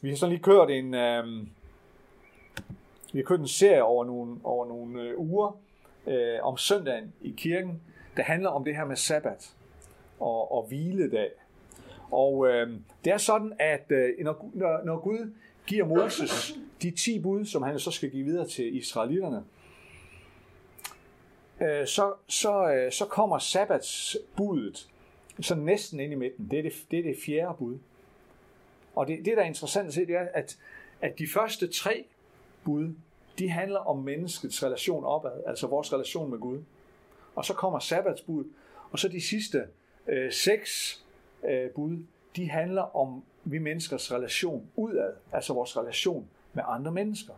Vi 0.00 0.08
har 0.08 0.16
sådan 0.16 0.32
lige 0.32 0.42
kørt 0.42 0.70
en, 0.70 0.94
øh, 0.94 1.46
vi 3.12 3.18
har 3.18 3.24
kørt 3.24 3.40
en 3.40 3.48
serie 3.48 3.82
over 3.82 4.04
nogle, 4.04 4.40
over 4.44 4.66
nogle 4.66 5.02
øh, 5.02 5.18
uger 5.18 5.58
øh, 6.06 6.38
om 6.42 6.56
søndagen 6.56 7.12
i 7.20 7.34
kirken, 7.36 7.82
der 8.16 8.22
handler 8.22 8.50
om 8.50 8.64
det 8.64 8.76
her 8.76 8.84
med 8.84 8.96
sabbat 8.96 9.54
og, 10.20 10.52
og 10.52 10.66
hviledag. 10.68 11.30
Og 12.10 12.48
øh, 12.48 12.70
det 13.04 13.12
er 13.12 13.18
sådan, 13.18 13.52
at 13.58 13.84
øh, 13.88 14.14
når, 14.18 14.50
når, 14.54 14.84
når 14.84 15.00
Gud 15.00 15.32
giver 15.66 15.86
Moses 15.86 16.58
de 16.82 16.90
10 16.90 17.18
bud, 17.18 17.44
som 17.44 17.62
han 17.62 17.78
så 17.78 17.90
skal 17.90 18.10
give 18.10 18.24
videre 18.24 18.48
til 18.48 18.76
israelitterne, 18.76 19.44
øh, 21.60 21.86
så, 21.86 22.12
så, 22.26 22.70
øh, 22.70 22.92
så 22.92 23.04
kommer 23.04 23.38
sabbatsbuddet 23.38 24.88
så 25.40 25.54
næsten 25.54 26.00
ind 26.00 26.12
i 26.12 26.16
midten. 26.16 26.48
Det 26.50 26.58
er 26.58 26.62
det, 26.62 26.72
det, 26.90 26.98
er 26.98 27.02
det 27.02 27.16
fjerde 27.26 27.54
bud. 27.58 27.78
Og 28.94 29.06
det, 29.06 29.18
det, 29.24 29.36
der 29.36 29.42
er 29.42 29.46
interessant 29.46 29.88
at 29.88 29.94
se, 29.94 30.06
det 30.06 30.16
er, 30.16 30.28
at, 30.34 30.58
at 31.00 31.18
de 31.18 31.26
første 31.26 31.66
tre 31.66 32.04
bud, 32.64 32.94
de 33.38 33.50
handler 33.50 33.80
om 33.80 33.98
menneskets 33.98 34.64
relation 34.64 35.04
opad, 35.04 35.42
altså 35.46 35.66
vores 35.66 35.92
relation 35.92 36.30
med 36.30 36.38
Gud. 36.38 36.62
Og 37.34 37.44
så 37.44 37.54
kommer 37.54 37.78
sabbatsbud, 37.78 38.44
og 38.90 38.98
så 38.98 39.08
de 39.08 39.20
sidste 39.20 39.62
øh, 40.06 40.32
seks 40.32 41.04
øh, 41.44 41.70
bud, 41.70 41.98
de 42.36 42.50
handler 42.50 42.96
om 42.96 43.22
vi 43.44 43.58
menneskers 43.58 44.12
relation 44.12 44.66
udad, 44.76 45.12
altså 45.32 45.54
vores 45.54 45.76
relation 45.76 46.28
med 46.52 46.62
andre 46.66 46.92
mennesker. 46.92 47.32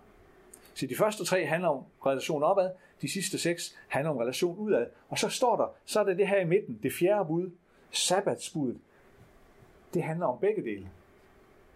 Så 0.74 0.86
de 0.86 0.96
første 0.96 1.24
tre 1.24 1.46
handler 1.46 1.68
om 1.68 1.84
relation 2.06 2.42
opad, 2.42 2.70
de 3.02 3.12
sidste 3.12 3.38
seks 3.38 3.76
handler 3.88 4.10
om 4.10 4.16
relation 4.16 4.58
udad. 4.58 4.86
Og 5.08 5.18
så 5.18 5.28
står 5.28 5.56
der, 5.56 5.72
så 5.84 6.00
er 6.00 6.04
der 6.04 6.14
det 6.14 6.28
her 6.28 6.40
i 6.40 6.44
midten, 6.44 6.80
det 6.82 6.92
fjerde 6.92 7.24
bud, 7.24 7.50
sabbatsbuddet. 7.90 8.80
Det 9.94 10.02
handler 10.02 10.26
om 10.26 10.38
begge 10.38 10.62
dele. 10.62 10.90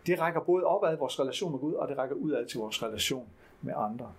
Det 0.06 0.20
rækker 0.20 0.40
både 0.40 0.64
opad 0.64 0.96
vores 0.96 1.20
relation 1.20 1.52
med 1.52 1.58
Gud, 1.58 1.72
og 1.72 1.88
det 1.88 1.98
rækker 1.98 2.16
udad 2.16 2.46
til 2.46 2.60
vores 2.60 2.82
relation 2.82 3.28
med 3.62 3.74
andre 3.76 4.12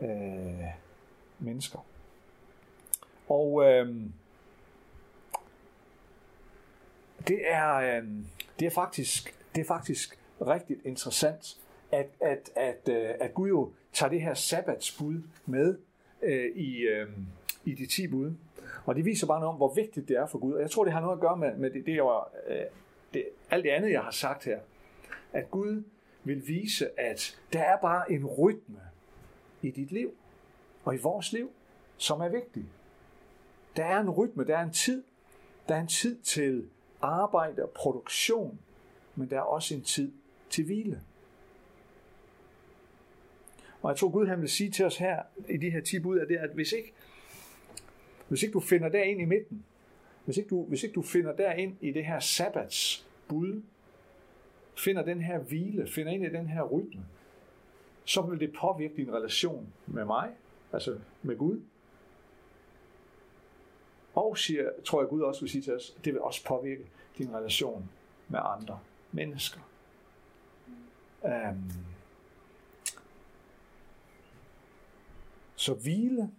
øh, 0.00 0.64
mennesker. 1.38 1.86
Og 3.28 3.64
øh, 3.64 3.96
det 7.28 7.40
er, 7.50 7.74
øh, 7.74 8.08
det 8.58 8.66
er 8.66 8.70
faktisk, 8.70 9.34
det 9.54 9.60
er 9.60 9.64
faktisk 9.64 10.18
rigtig 10.46 10.76
interessant, 10.84 11.58
at, 11.92 12.08
at, 12.20 12.50
at, 12.56 12.88
øh, 12.88 13.10
at 13.20 13.34
Gud 13.34 13.48
jo 13.48 13.72
tager 13.92 14.10
det 14.10 14.20
her 14.20 14.34
sabbatsbud 14.34 15.22
med 15.46 15.78
øh, 16.22 16.56
i, 16.56 16.78
øh, 16.78 17.08
i 17.64 17.74
de 17.74 17.86
10 17.86 18.08
bud. 18.08 18.32
Og 18.86 18.94
det 18.94 19.04
viser 19.04 19.26
bare 19.26 19.40
noget 19.40 19.52
om, 19.52 19.56
hvor 19.56 19.74
vigtigt 19.74 20.08
det 20.08 20.16
er 20.16 20.26
for 20.26 20.38
Gud. 20.38 20.52
Og 20.52 20.60
jeg 20.60 20.70
tror, 20.70 20.84
det 20.84 20.92
har 20.92 21.00
noget 21.00 21.16
at 21.16 21.20
gøre 21.20 21.36
med, 21.36 21.56
med 21.56 21.70
det, 21.70 21.86
det, 21.86 21.94
jeg, 21.94 22.20
øh, 22.48 22.56
det, 23.14 23.24
alt 23.50 23.64
det 23.64 23.70
andet, 23.70 23.90
jeg 23.90 24.02
har 24.02 24.10
sagt 24.10 24.44
her. 24.44 24.58
At 25.32 25.50
Gud 25.50 25.82
vil 26.24 26.48
vise, 26.48 27.00
at 27.00 27.38
der 27.52 27.60
er 27.60 27.76
bare 27.76 28.12
en 28.12 28.26
rytme 28.26 28.80
i 29.62 29.70
dit 29.70 29.92
liv 29.92 30.14
og 30.84 30.94
i 30.94 30.98
vores 30.98 31.32
liv, 31.32 31.50
som 31.96 32.20
er 32.20 32.28
vigtig. 32.28 32.64
Der 33.76 33.84
er 33.84 34.00
en 34.00 34.10
rytme, 34.10 34.44
der 34.44 34.58
er 34.58 34.62
en 34.62 34.72
tid. 34.72 35.02
Der 35.68 35.74
er 35.74 35.80
en 35.80 35.86
tid 35.86 36.18
til 36.20 36.68
arbejde 37.02 37.62
og 37.62 37.70
produktion, 37.70 38.58
men 39.16 39.30
der 39.30 39.36
er 39.36 39.40
også 39.40 39.74
en 39.74 39.82
tid 39.82 40.12
til 40.50 40.64
hvile. 40.64 41.02
Og 43.82 43.90
jeg 43.90 43.98
tror 43.98 44.08
Gud 44.08 44.26
han 44.26 44.40
vil 44.40 44.48
sige 44.48 44.70
til 44.70 44.84
os 44.84 44.96
her 44.96 45.22
i 45.48 45.56
de 45.56 45.70
her 45.70 45.80
10 45.80 45.98
bud, 45.98 46.18
er 46.18 46.24
det 46.24 46.36
at 46.36 46.50
hvis 46.50 46.72
ikke, 46.72 46.92
hvis 48.28 48.42
ikke 48.42 48.52
du 48.52 48.60
finder 48.60 48.88
der 48.88 49.02
ind 49.02 49.20
i 49.20 49.24
midten, 49.24 49.64
hvis 50.24 50.36
ikke, 50.36 50.48
du, 50.48 50.64
hvis 50.64 50.82
ikke 50.82 50.94
du 50.94 51.02
finder 51.02 51.36
der 51.36 51.52
ind 51.52 51.76
i 51.80 51.90
det 51.90 52.04
her 52.04 52.20
sabbats 52.20 53.06
bud, 53.28 53.62
finder 54.78 55.02
den 55.02 55.20
her 55.20 55.38
hvile, 55.38 55.86
finder 55.86 56.12
ind 56.12 56.24
i 56.24 56.28
den 56.28 56.46
her 56.46 56.62
rytme, 56.62 57.04
så 58.04 58.22
vil 58.22 58.40
det 58.40 58.52
påvirke 58.60 58.96
din 58.96 59.12
relation 59.12 59.72
med 59.86 60.04
mig, 60.04 60.30
altså 60.72 60.98
med 61.22 61.36
Gud. 61.36 61.60
Og 64.14 64.38
siger, 64.38 64.70
tror 64.84 65.00
jeg 65.00 65.08
Gud 65.08 65.20
også 65.20 65.40
vil 65.40 65.50
sige 65.50 65.62
til 65.62 65.76
os, 65.76 65.96
det 66.04 66.12
vil 66.12 66.22
også 66.22 66.44
påvirke 66.44 66.86
din 67.18 67.34
relation 67.34 67.90
med 68.28 68.40
andre 68.42 68.78
mennesker. 69.12 69.60
Um, 71.22 71.72
så 75.56 75.74
hvile, 75.74 76.30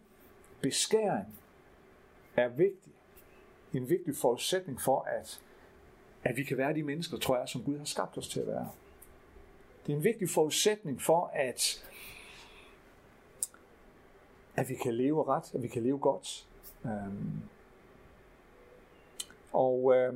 beskæring 0.62 1.36
er 2.36 2.48
vigtig. 2.48 2.94
En 3.74 3.90
vigtig 3.90 4.16
forudsætning 4.16 4.82
for, 4.82 5.02
at, 5.02 5.42
at 6.24 6.38
vi 6.38 6.44
kan 6.44 6.58
være 6.58 6.74
de 6.74 6.84
mennesker, 6.84 7.18
tror 7.18 7.38
jeg, 7.38 7.50
som 7.50 7.64
Gud 7.64 7.78
har 7.78 7.86
skabt 7.86 8.18
os 8.18 8.28
til 8.28 8.40
at 8.40 8.48
være. 8.48 8.70
Det 9.86 9.94
er 9.94 9.98
en 9.98 10.04
vigtig 10.04 10.30
forudsætning 10.30 11.02
for, 11.02 11.32
at, 11.34 11.86
at 14.56 14.70
vi 14.70 14.76
kan 14.76 14.94
leve 14.94 15.28
ret, 15.28 15.54
at 15.54 15.64
vi 15.64 15.68
kan 15.68 15.84
leve 15.84 16.00
godt. 16.00 16.48
Um, 16.84 17.44
og 19.54 19.94
øh, 19.96 20.13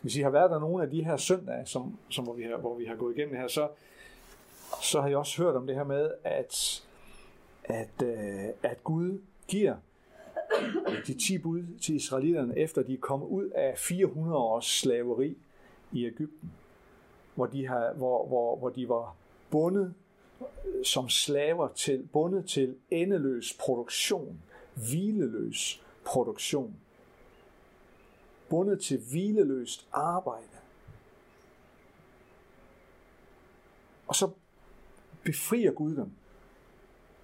hvis 0.00 0.16
I 0.16 0.20
har 0.20 0.30
været 0.30 0.50
der 0.50 0.58
nogle 0.58 0.84
af 0.84 0.90
de 0.90 1.04
her 1.04 1.16
søndage, 1.16 1.66
som, 1.66 1.98
som 2.08 2.24
hvor, 2.24 2.34
vi 2.34 2.42
har, 2.42 2.56
hvor 2.56 2.74
vi 2.74 2.84
har 2.84 2.96
gået 2.96 3.16
igennem 3.16 3.34
det 3.34 3.40
her, 3.40 3.48
så, 3.48 3.68
så 4.82 5.00
har 5.00 5.08
jeg 5.08 5.18
også 5.18 5.42
hørt 5.42 5.56
om 5.56 5.66
det 5.66 5.76
her 5.76 5.84
med, 5.84 6.10
at, 6.24 6.82
at, 7.64 8.02
øh, 8.02 8.48
at 8.62 8.84
Gud 8.84 9.20
giver 9.48 9.76
de 11.06 11.14
10 11.14 11.38
bud 11.38 11.62
til 11.82 11.94
israelitterne, 11.94 12.58
efter 12.58 12.82
de 12.82 12.94
er 12.94 12.98
kommet 13.00 13.26
ud 13.26 13.48
af 13.48 13.78
400 13.78 14.36
års 14.36 14.66
slaveri 14.66 15.36
i 15.92 16.06
Ægypten 16.06 16.52
hvor 17.38 17.46
de, 17.46 17.66
har, 17.66 17.92
hvor, 17.92 18.26
hvor, 18.26 18.56
hvor 18.56 18.68
de 18.68 18.88
var 18.88 19.16
bundet 19.50 19.94
som 20.84 21.08
slaver 21.08 21.68
til, 21.68 22.08
bundet 22.12 22.46
til 22.46 22.74
endeløs 22.90 23.56
produktion, 23.60 24.42
hvileløs 24.74 25.82
produktion, 26.04 26.74
bundet 28.50 28.80
til 28.80 29.00
hvileløst 29.10 29.88
arbejde. 29.92 30.58
Og 34.06 34.14
så 34.14 34.30
befrier 35.22 35.72
Gud 35.72 35.96
dem. 35.96 36.10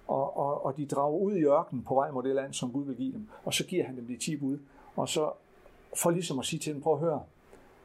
og, 0.07 0.37
og, 0.37 0.65
og 0.65 0.77
de 0.77 0.85
drager 0.85 1.17
ud 1.17 1.35
i 1.35 1.43
ørkenen 1.43 1.83
på 1.83 1.95
vej 1.95 2.11
mod 2.11 2.23
det 2.23 2.35
land, 2.35 2.53
som 2.53 2.71
Gud 2.71 2.85
vil 2.85 2.95
give 2.95 3.13
dem. 3.13 3.27
Og 3.43 3.53
så 3.53 3.65
giver 3.65 3.85
han 3.85 3.97
dem 3.97 4.07
de 4.07 4.17
10 4.17 4.35
bud. 4.35 4.59
Og 4.95 5.09
så 5.09 5.31
for 5.97 6.09
ligesom 6.09 6.39
at 6.39 6.45
sige 6.45 6.59
til 6.59 6.73
dem, 6.73 6.81
prøv 6.81 6.93
at 6.93 6.99
høre, 6.99 7.23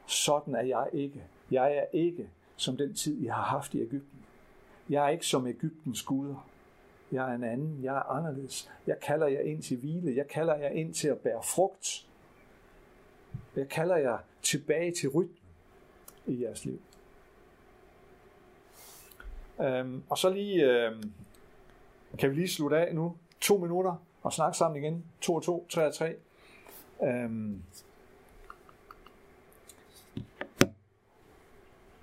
sådan 0.07 0.55
er 0.55 0.62
jeg 0.62 0.88
ikke. 0.92 1.24
Jeg 1.50 1.76
er 1.76 1.85
ikke 1.92 2.31
som 2.57 2.76
den 2.76 2.94
tid, 2.94 3.24
jeg 3.24 3.35
har 3.35 3.42
haft 3.42 3.74
i 3.74 3.81
Ægypten. 3.81 4.18
Jeg 4.88 5.05
er 5.05 5.09
ikke 5.09 5.26
som 5.26 5.46
Ægyptens 5.46 6.03
guder. 6.03 6.46
Jeg 7.12 7.31
er 7.31 7.35
en 7.35 7.44
anden. 7.44 7.81
Jeg 7.83 7.96
er 7.96 8.03
anderledes. 8.03 8.70
Jeg 8.87 9.00
kalder 9.00 9.26
jer 9.26 9.40
ind 9.40 9.62
til 9.62 9.76
hvile. 9.76 10.16
Jeg 10.16 10.29
kalder 10.29 10.55
jer 10.57 10.68
ind 10.68 10.94
til 10.94 11.09
at 11.09 11.18
bære 11.18 11.42
frugt. 11.42 12.07
Jeg 13.56 13.68
kalder 13.68 13.96
jer 13.96 14.18
tilbage 14.42 14.94
til 14.94 15.08
rytmen 15.08 15.38
i 16.26 16.42
jeres 16.42 16.64
liv. 16.64 16.80
Øhm, 19.60 20.02
og 20.08 20.18
så 20.18 20.30
lige, 20.30 20.64
øhm, 20.64 21.12
kan 22.18 22.30
vi 22.30 22.34
lige 22.34 22.48
slutte 22.48 22.78
af 22.78 22.94
nu, 22.94 23.16
to 23.40 23.56
minutter, 23.56 24.04
og 24.22 24.32
snakke 24.32 24.58
sammen 24.58 24.84
igen. 24.84 25.04
To 25.20 25.34
og 25.34 25.42
to, 25.42 25.66
tre 25.70 25.86
og 25.86 25.94
tre. 25.94 26.16
Øhm, 27.02 27.62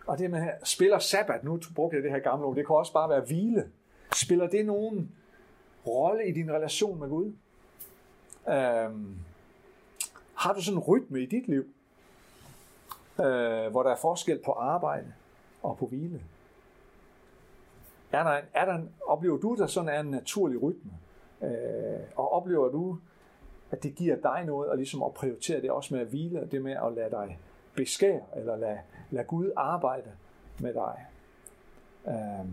og 0.07 0.17
det 0.17 0.31
med 0.31 0.41
her, 0.41 0.55
spiller 0.63 0.99
sabbat, 0.99 1.43
nu 1.43 1.59
brugte 1.75 1.95
jeg 1.95 2.03
det 2.03 2.11
her 2.11 2.19
gamle 2.19 2.45
ord, 2.45 2.55
det 2.55 2.67
kan 2.67 2.75
også 2.75 2.93
bare 2.93 3.09
være 3.09 3.21
hvile. 3.21 3.71
Spiller 4.15 4.47
det 4.47 4.65
nogen 4.65 5.11
rolle 5.87 6.27
i 6.27 6.31
din 6.31 6.51
relation 6.51 6.99
med 6.99 7.09
Gud? 7.09 7.33
Øhm, 8.49 9.15
har 10.37 10.53
du 10.53 10.61
sådan 10.61 10.77
en 10.77 10.83
rytme 10.83 11.21
i 11.21 11.25
dit 11.25 11.47
liv, 11.47 11.65
øh, 13.19 13.71
hvor 13.71 13.83
der 13.83 13.89
er 13.91 13.95
forskel 13.95 14.39
på 14.45 14.51
arbejde 14.51 15.13
og 15.63 15.77
på 15.77 15.85
hvile? 15.85 16.21
Er 18.11 18.23
der, 18.23 18.31
en, 18.31 18.45
er 18.53 18.65
der 18.65 18.73
en, 18.73 18.89
oplever 19.07 19.37
du, 19.37 19.55
der 19.55 19.67
sådan 19.67 19.89
er 19.89 19.99
en 19.99 20.11
naturlig 20.11 20.61
rytme? 20.61 20.91
Øh, 21.41 21.99
og 22.15 22.31
oplever 22.31 22.69
du, 22.69 22.97
at 23.71 23.83
det 23.83 23.95
giver 23.95 24.15
dig 24.15 24.43
noget, 24.45 24.69
og 24.69 24.77
ligesom 24.77 25.03
at 25.03 25.13
prioritere 25.13 25.61
det 25.61 25.71
også 25.71 25.93
med 25.93 26.01
at 26.01 26.07
hvile, 26.07 26.41
og 26.41 26.51
det 26.51 26.61
med 26.61 26.75
at 26.85 26.93
lade 26.93 27.11
dig 27.11 27.39
beskære, 27.75 28.21
eller 28.35 28.55
lade, 28.55 28.79
lade 29.11 29.25
Gud 29.25 29.51
arbejde 29.55 30.11
med 30.59 30.73
dig. 30.73 31.05
Øh, 32.07 32.47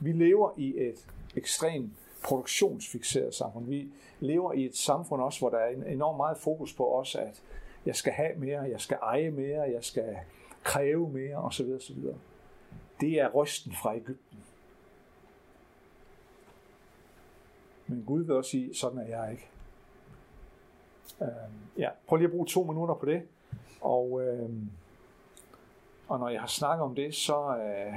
vi 0.00 0.12
lever 0.12 0.50
i 0.56 0.74
et 0.76 1.06
ekstremt 1.36 2.03
produktionsfixeret 2.24 3.34
samfund. 3.34 3.66
Vi 3.66 3.88
lever 4.20 4.52
i 4.52 4.64
et 4.64 4.76
samfund 4.76 5.22
også, 5.22 5.38
hvor 5.38 5.50
der 5.50 5.58
er 5.58 5.68
enormt 5.68 6.16
meget 6.16 6.38
fokus 6.38 6.74
på 6.74 6.98
os, 6.98 7.14
at 7.14 7.42
jeg 7.86 7.96
skal 7.96 8.12
have 8.12 8.34
mere, 8.36 8.60
jeg 8.60 8.80
skal 8.80 8.98
eje 9.02 9.30
mere, 9.30 9.62
jeg 9.62 9.84
skal 9.84 10.16
kræve 10.62 11.10
mere 11.10 11.36
osv. 11.36 11.72
osv. 11.76 11.96
Det 13.00 13.20
er 13.20 13.28
rysten 13.28 13.72
fra 13.72 13.96
Ægypten. 13.96 14.38
Men 17.86 18.04
Gud 18.06 18.22
vil 18.24 18.34
også 18.34 18.50
sige, 18.50 18.74
sådan 18.74 18.98
er 18.98 19.06
jeg 19.06 19.30
ikke. 19.32 19.48
Øh, 21.22 21.28
ja, 21.78 21.90
prøv 22.06 22.16
lige 22.16 22.26
at 22.26 22.32
bruge 22.32 22.46
to 22.46 22.62
minutter 22.64 22.94
på 22.94 23.06
det. 23.06 23.22
Og, 23.80 24.22
øh, 24.22 24.50
og 26.08 26.18
når 26.18 26.28
jeg 26.28 26.40
har 26.40 26.46
snakket 26.46 26.84
om 26.84 26.94
det, 26.94 27.14
så, 27.14 27.56
øh, 27.56 27.94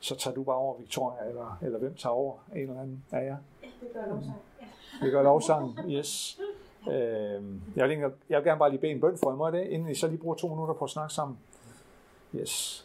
så 0.00 0.16
tager 0.16 0.34
du 0.34 0.42
bare 0.42 0.56
over, 0.56 0.78
Victoria, 0.78 1.28
eller, 1.28 1.58
eller 1.62 1.78
hvem 1.78 1.94
tager 1.94 2.12
over? 2.12 2.34
En 2.52 2.58
eller 2.58 2.80
anden 2.80 3.04
af 3.12 3.24
jer? 3.24 3.36
Ja, 3.62 3.68
det 3.80 3.92
gør 3.92 4.06
lovsang. 4.08 4.36
Ja. 4.60 4.66
Vi 5.06 5.10
gør 5.10 5.22
lovsang, 5.22 5.78
yes. 5.90 6.40
Øh, 6.88 6.94
jeg, 7.76 7.88
vil, 7.88 7.98
jeg 8.28 8.38
vil 8.38 8.44
gerne 8.44 8.58
bare 8.58 8.70
lige 8.70 8.80
bede 8.80 8.92
en 8.92 9.00
bøn 9.00 9.18
for 9.18 9.30
jer, 9.30 9.36
må 9.36 9.50
det, 9.50 9.66
inden 9.66 9.88
I 9.88 9.94
så 9.94 10.06
lige 10.06 10.18
bruger 10.18 10.34
to 10.34 10.48
minutter 10.48 10.74
på 10.74 10.84
at 10.84 10.90
snakke 10.90 11.14
sammen. 11.14 11.38
Yes. 12.34 12.84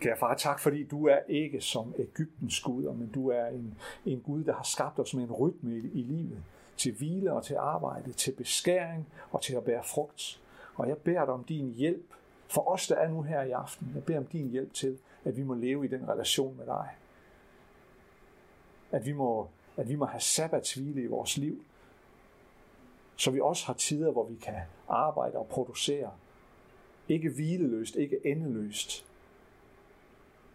Kære 0.00 0.16
far, 0.16 0.34
tak 0.34 0.60
fordi 0.60 0.84
du 0.84 1.06
er 1.06 1.18
ikke 1.28 1.60
som 1.60 1.94
Ægyptens 1.98 2.60
Gud, 2.60 2.94
men 2.94 3.10
du 3.14 3.30
er 3.30 3.46
en, 3.46 3.78
en 4.04 4.20
Gud, 4.20 4.44
der 4.44 4.52
har 4.52 4.62
skabt 4.64 4.98
os 4.98 5.14
med 5.14 5.24
en 5.24 5.32
rytme 5.32 5.76
i, 5.76 5.90
i 5.92 6.02
livet. 6.02 6.42
Til 6.76 6.92
hvile 6.92 7.32
og 7.32 7.44
til 7.44 7.54
arbejde, 7.54 8.12
til 8.12 8.32
beskæring 8.32 9.06
og 9.30 9.42
til 9.42 9.54
at 9.54 9.64
bære 9.64 9.82
frugt. 9.84 10.40
Og 10.74 10.88
jeg 10.88 10.96
beder 10.96 11.24
dig 11.24 11.34
om 11.34 11.44
din 11.44 11.72
hjælp 11.72 12.04
for 12.48 12.68
os, 12.68 12.86
der 12.86 12.94
er 12.94 13.08
nu 13.08 13.22
her 13.22 13.42
i 13.42 13.50
aften. 13.50 13.92
Jeg 13.94 14.04
beder 14.04 14.18
om 14.18 14.26
din 14.26 14.48
hjælp 14.48 14.74
til, 14.74 14.98
at 15.26 15.36
vi 15.36 15.42
må 15.42 15.54
leve 15.54 15.84
i 15.84 15.88
den 15.88 16.08
relation 16.08 16.56
med 16.56 16.66
dig. 16.66 16.88
At 18.90 19.06
vi 19.06 19.12
må, 19.12 19.48
at 19.76 19.88
vi 19.88 19.94
må 19.94 20.04
have 20.04 20.20
sabbatshvile 20.20 21.02
i 21.02 21.06
vores 21.06 21.36
liv, 21.36 21.64
så 23.16 23.30
vi 23.30 23.40
også 23.40 23.66
har 23.66 23.74
tider, 23.74 24.10
hvor 24.10 24.24
vi 24.24 24.34
kan 24.34 24.60
arbejde 24.88 25.38
og 25.38 25.46
producere. 25.46 26.12
Ikke 27.08 27.30
hvileløst, 27.30 27.96
ikke 27.96 28.20
endeløst, 28.24 29.06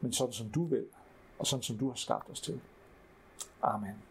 men 0.01 0.13
sådan 0.13 0.34
som 0.34 0.49
du 0.49 0.65
vil, 0.65 0.86
og 1.39 1.47
sådan 1.47 1.63
som 1.63 1.77
du 1.77 1.88
har 1.88 1.95
skabt 1.95 2.29
os 2.29 2.41
til. 2.41 2.62
Amen. 3.62 4.11